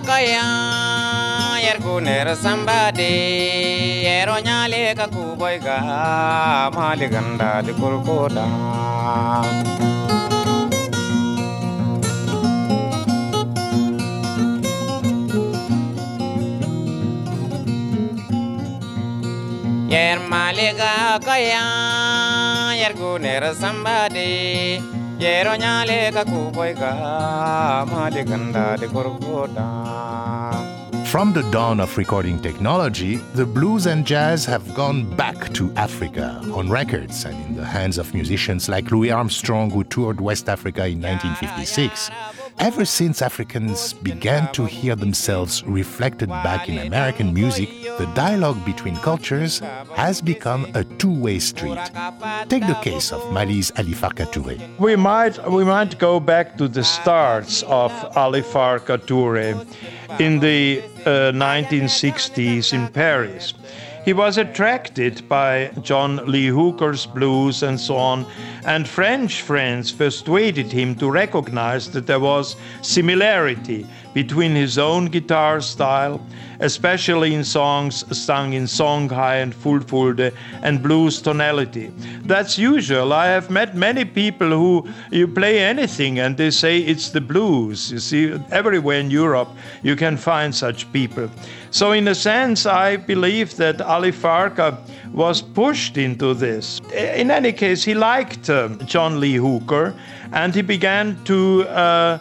Kaya 0.08 0.48
yer 1.66 1.78
kuner 1.84 2.28
sambade 2.44 3.12
yero 4.06 4.36
nyale 4.48 4.96
ka 5.00 5.08
kuboy 5.08 5.56
ga 5.66 5.78
maliganda 6.76 7.62
di 7.66 7.74
kurkoda 7.80 8.46
yer 19.94 20.20
malega 20.32 21.20
kaya 21.26 21.64
yer 22.82 22.94
kuner 23.00 23.44
sambade 23.62 24.30
nyale 25.20 26.12
ka 26.14 26.24
kuboy 26.24 26.74
ga 26.74 27.86
maliganda 27.86 28.78
di 28.80 28.88
kurkoda 28.88 29.68
From 31.06 31.34
the 31.34 31.42
dawn 31.50 31.80
of 31.80 31.98
recording 31.98 32.40
technology, 32.40 33.16
the 33.34 33.44
blues 33.44 33.88
and 33.88 34.06
jazz 34.06 34.46
have 34.46 34.76
gone 34.76 35.10
back 35.16 35.52
to 35.54 35.74
Africa 35.76 36.40
on 36.54 36.70
records 36.70 37.26
and 37.26 37.34
in 37.48 37.56
the 37.56 37.66
hands 37.66 37.98
of 37.98 38.14
musicians 38.14 38.70
like 38.70 38.92
Louis 38.92 39.10
Armstrong, 39.10 39.72
who 39.72 39.84
toured 39.84 40.22
West 40.22 40.48
Africa 40.48 40.86
in 40.86 41.02
1956. 41.02 42.12
Ever 42.60 42.84
since 42.84 43.22
Africans 43.22 43.94
began 43.94 44.52
to 44.52 44.66
hear 44.66 44.94
themselves 44.94 45.64
reflected 45.64 46.28
back 46.28 46.68
in 46.68 46.78
American 46.78 47.34
music, 47.34 47.70
the 47.98 48.06
dialogue 48.16 48.64
between 48.66 48.98
cultures 48.98 49.60
has 49.96 50.22
become 50.22 50.68
a 50.74 50.84
two 50.84 51.14
way 51.14 51.40
street. 51.40 51.80
Take 52.50 52.68
the 52.68 52.78
case 52.82 53.14
of 53.14 53.32
Mali's 53.32 53.72
Ali 53.78 53.94
Farka 53.94 54.26
Touré. 54.34 54.60
We 54.78 54.98
might 54.98 55.36
we 55.50 55.64
might 55.64 55.98
go 56.00 56.20
back 56.20 56.58
to 56.58 56.68
the 56.68 56.84
starts 56.84 57.64
of 57.64 57.92
Ali 58.18 58.42
Farka 58.42 58.98
Touré 58.98 59.56
in 60.20 60.40
the 60.40 60.82
uh, 61.06 61.32
1960s 61.32 62.74
in 62.74 62.90
Paris. 62.90 63.54
He 64.10 64.14
was 64.14 64.40
attracted 64.40 65.30
by 65.30 65.70
John 65.84 66.26
Lee 66.26 66.48
Hooker's 66.48 67.06
blues 67.06 67.62
and 67.62 67.80
so 67.80 67.96
on, 67.96 68.26
and 68.66 68.88
French 68.88 69.44
friends 69.44 69.92
persuaded 69.92 70.72
him 70.72 70.96
to 70.96 71.12
recognize 71.12 71.92
that 71.92 72.08
there 72.08 72.20
was 72.20 72.56
similarity 72.82 73.86
between 74.14 74.56
his 74.56 74.78
own 74.78 75.06
guitar 75.06 75.62
style, 75.62 76.20
especially 76.60 77.34
in 77.34 77.44
songs 77.44 78.06
sung 78.18 78.54
in 78.54 78.64
Songhai 78.64 79.42
and 79.42 79.54
Fulfulde 79.54 80.34
and 80.62 80.82
blues 80.82 81.22
tonality. 81.22 81.92
That's 82.24 82.58
usual. 82.58 83.14
I 83.14 83.28
have 83.28 83.50
met 83.50 83.76
many 83.76 84.06
people 84.06 84.50
who 84.50 84.88
you 85.12 85.28
play 85.28 85.60
anything 85.60 86.20
and 86.20 86.36
they 86.38 86.52
say 86.52 86.80
it's 86.80 87.10
the 87.10 87.22
blues. 87.22 87.92
You 87.92 88.00
see, 88.00 88.40
everywhere 88.52 89.00
in 89.00 89.12
Europe 89.12 89.50
you 89.84 89.96
can 89.96 90.18
find 90.18 90.54
such 90.54 90.92
people. 90.92 91.30
So, 91.72 91.92
in 91.92 92.08
a 92.08 92.16
sense, 92.16 92.66
I 92.66 92.98
believe 92.98 93.56
that 93.58 93.80
Ali 93.80 94.12
Farka 94.12 94.80
was 95.14 95.42
pushed 95.42 95.98
into 95.98 96.34
this. 96.34 96.80
In 96.94 97.30
any 97.30 97.54
case, 97.54 97.84
he 97.84 97.94
liked 97.94 98.50
uh, 98.50 98.70
John 98.86 99.20
Lee 99.20 99.36
Hooker 99.36 99.94
and 100.34 100.54
he 100.56 100.64
began 100.64 101.24
to. 101.26 101.68
Uh, 101.68 102.20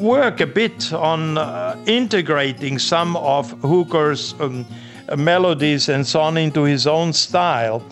work 0.00 0.40
a 0.40 0.46
bit 0.46 0.92
on 0.92 1.38
uh, 1.38 1.76
integrating 1.86 2.78
some 2.78 3.16
of 3.16 3.50
Hooker's 3.62 4.34
um, 4.40 4.66
melodies 5.16 5.88
and 5.88 6.06
so 6.06 6.20
on 6.20 6.36
into 6.36 6.62
his 6.64 6.86
own 6.86 7.12
style. 7.12 7.82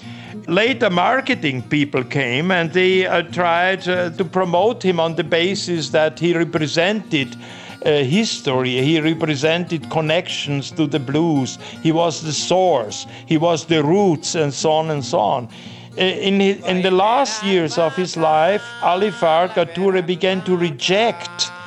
Later, 0.46 0.90
marketing 0.90 1.62
people 1.62 2.02
came 2.02 2.50
and 2.50 2.72
they 2.72 3.06
uh, 3.06 3.22
tried 3.22 3.86
uh, 3.88 4.10
to 4.10 4.24
promote 4.24 4.82
him 4.82 4.98
on 4.98 5.14
the 5.14 5.24
basis 5.24 5.90
that 5.90 6.18
he 6.18 6.36
represented 6.36 7.36
uh, 7.84 8.02
history, 8.02 8.80
he 8.82 9.00
represented 9.00 9.88
connections 9.90 10.70
to 10.70 10.86
the 10.86 10.98
blues, 10.98 11.58
he 11.82 11.92
was 11.92 12.22
the 12.22 12.32
source, 12.32 13.06
he 13.26 13.38
was 13.38 13.64
the 13.66 13.82
roots, 13.82 14.34
and 14.34 14.52
so 14.52 14.70
on 14.70 14.90
and 14.90 15.04
so 15.04 15.18
on. 15.18 15.48
In, 15.96 16.40
his, 16.40 16.64
in 16.66 16.82
the 16.82 16.90
last 16.90 17.42
years 17.42 17.78
of 17.78 17.96
his 17.96 18.16
life, 18.16 18.62
Ali 18.82 19.10
Touré 19.10 20.06
began 20.06 20.42
to 20.44 20.56
reject 20.56 21.50
uh, 21.50 21.59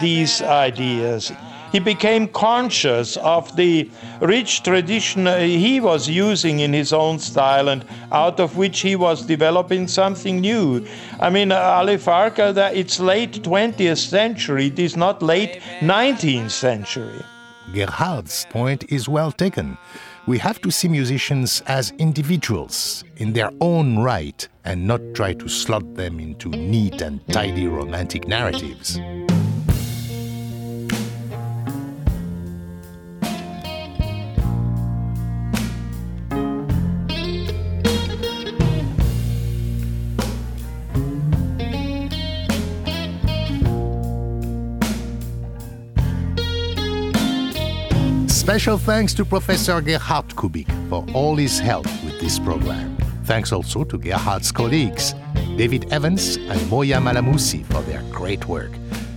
these 0.00 0.42
ideas. 0.42 1.32
He 1.74 1.80
became 1.80 2.28
conscious 2.28 3.16
of 3.16 3.56
the 3.56 3.90
rich 4.20 4.62
tradition 4.62 5.26
uh, 5.26 5.40
he 5.40 5.80
was 5.80 6.08
using 6.08 6.60
in 6.60 6.72
his 6.72 6.92
own 6.92 7.18
style 7.18 7.68
and 7.68 7.84
out 8.12 8.38
of 8.38 8.56
which 8.56 8.78
he 8.78 8.94
was 8.94 9.26
developing 9.26 9.88
something 9.88 10.40
new. 10.40 10.86
I 11.18 11.30
mean, 11.30 11.50
uh, 11.50 11.56
Ali 11.56 11.96
Farka, 11.96 12.54
it's 12.72 13.00
late 13.00 13.42
20th 13.42 13.98
century, 13.98 14.66
it 14.66 14.78
is 14.78 14.96
not 14.96 15.20
late 15.20 15.60
19th 15.80 16.52
century. 16.52 17.20
Gerhard's 17.74 18.46
point 18.50 18.84
is 18.92 19.08
well 19.08 19.32
taken. 19.32 19.76
We 20.28 20.38
have 20.38 20.60
to 20.60 20.70
see 20.70 20.86
musicians 20.86 21.60
as 21.66 21.92
individuals 21.98 23.02
in 23.16 23.32
their 23.32 23.50
own 23.60 23.98
right 23.98 24.46
and 24.64 24.86
not 24.86 25.00
try 25.12 25.34
to 25.34 25.48
slot 25.48 25.96
them 25.96 26.20
into 26.20 26.50
neat 26.50 27.02
and 27.02 27.18
tidy 27.32 27.66
romantic 27.66 28.28
narratives. 28.28 29.00
Special 48.44 48.76
thanks 48.76 49.14
to 49.14 49.24
Professor 49.24 49.80
Gerhard 49.80 50.28
Kubik 50.36 50.68
for 50.90 51.02
all 51.14 51.34
his 51.34 51.58
help 51.58 51.86
with 52.04 52.20
this 52.20 52.38
program. 52.38 52.94
Thanks 53.24 53.52
also 53.52 53.84
to 53.84 53.96
Gerhard's 53.96 54.52
colleagues, 54.52 55.14
David 55.56 55.90
Evans 55.90 56.36
and 56.36 56.68
Moya 56.68 56.98
Malamusi, 56.98 57.64
for 57.64 57.80
their 57.84 58.02
great 58.12 58.46
work, 58.46 58.70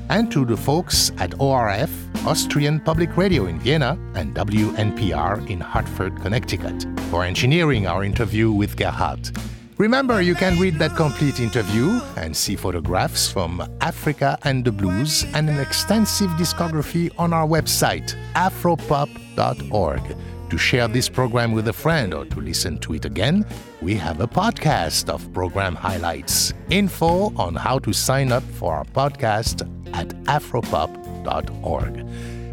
and 0.07 0.32
to 0.32 0.45
the 0.45 0.55
folks 0.55 1.11
at 1.17 1.38
ORF, 1.41 1.91
Austrian 2.25 2.80
Public 2.80 3.17
Radio 3.17 3.47
in 3.47 3.59
Vienna, 3.59 3.99
and 4.15 4.34
WNPR 4.34 5.49
in 5.49 5.59
Hartford, 5.59 6.21
Connecticut, 6.21 6.86
for 7.11 7.25
engineering 7.25 7.86
our 7.86 8.05
interview 8.05 8.49
with 8.53 8.78
Gerhard. 8.78 9.30
Remember, 9.78 10.21
you 10.21 10.34
can 10.34 10.59
read 10.59 10.80
that 10.80 10.95
complete 10.95 11.39
interview 11.39 12.01
and 12.15 12.36
see 12.36 12.55
photographs 12.55 13.32
from 13.32 13.61
Africa 13.80 14.36
and 14.43 14.65
the 14.65 14.71
Blues 14.71 15.23
and 15.36 15.47
an 15.49 15.59
extensive 15.59 16.32
discography 16.32 17.11
on 17.19 17.32
our 17.32 17.45
website, 17.45 18.15
afropop.org. 18.34 20.01
To 20.49 20.57
share 20.57 20.88
this 20.88 21.09
program 21.09 21.51
with 21.51 21.67
a 21.67 21.73
friend 21.73 22.13
or 22.13 22.25
to 22.25 22.41
listen 22.41 22.80
to 22.80 22.95
it 22.95 23.05
again, 23.05 23.45
we 23.82 23.93
have 23.95 24.19
a 24.19 24.28
podcast 24.28 25.09
of 25.09 25.32
program 25.32 25.75
highlights. 25.75 26.53
Info 26.71 27.32
on 27.36 27.53
how 27.53 27.78
to 27.80 27.93
sign 27.93 28.32
up 28.32 28.43
for 28.43 28.73
our 28.73 28.86
podcast 28.86 29.61
at 29.93 30.07
afropop.org. 30.23 32.05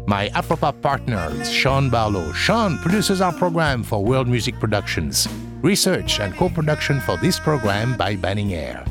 My 0.07 0.29
Afropop 0.29 0.79
partner 0.83 1.31
is 1.31 1.51
Sean 1.51 1.89
Barlow. 1.89 2.31
Sean 2.33 2.77
produces 2.77 3.21
our 3.21 3.33
program 3.33 3.81
for 3.81 4.03
World 4.03 4.27
Music 4.27 4.59
Productions. 4.59 5.27
Research 5.65 6.19
and 6.19 6.35
co 6.35 6.47
production 6.47 7.01
for 7.01 7.17
this 7.17 7.39
program 7.39 7.97
by 7.97 8.15
Banning 8.15 8.53
Eyre. 8.53 8.85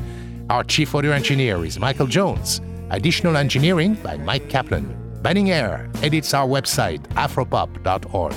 Our 0.49 0.61
chief 0.65 0.93
audio 0.93 1.13
engineer 1.13 1.63
is 1.63 1.79
Michael 1.79 2.05
Jones. 2.05 2.59
Additional 2.89 3.37
engineering 3.37 3.93
by 4.03 4.17
Mike 4.17 4.49
Kaplan. 4.49 4.85
Banning 5.21 5.51
Eyre 5.51 5.89
edits 6.03 6.33
our 6.33 6.45
website, 6.45 6.99
afropop.org. 7.13 8.33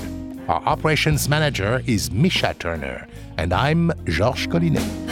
Our 0.49 0.63
operations 0.69 1.29
manager 1.29 1.83
is 1.89 2.13
Misha 2.13 2.55
Turner, 2.57 3.09
and 3.37 3.53
I'm 3.53 3.91
Georges 4.05 4.47
Collinet. 4.47 5.08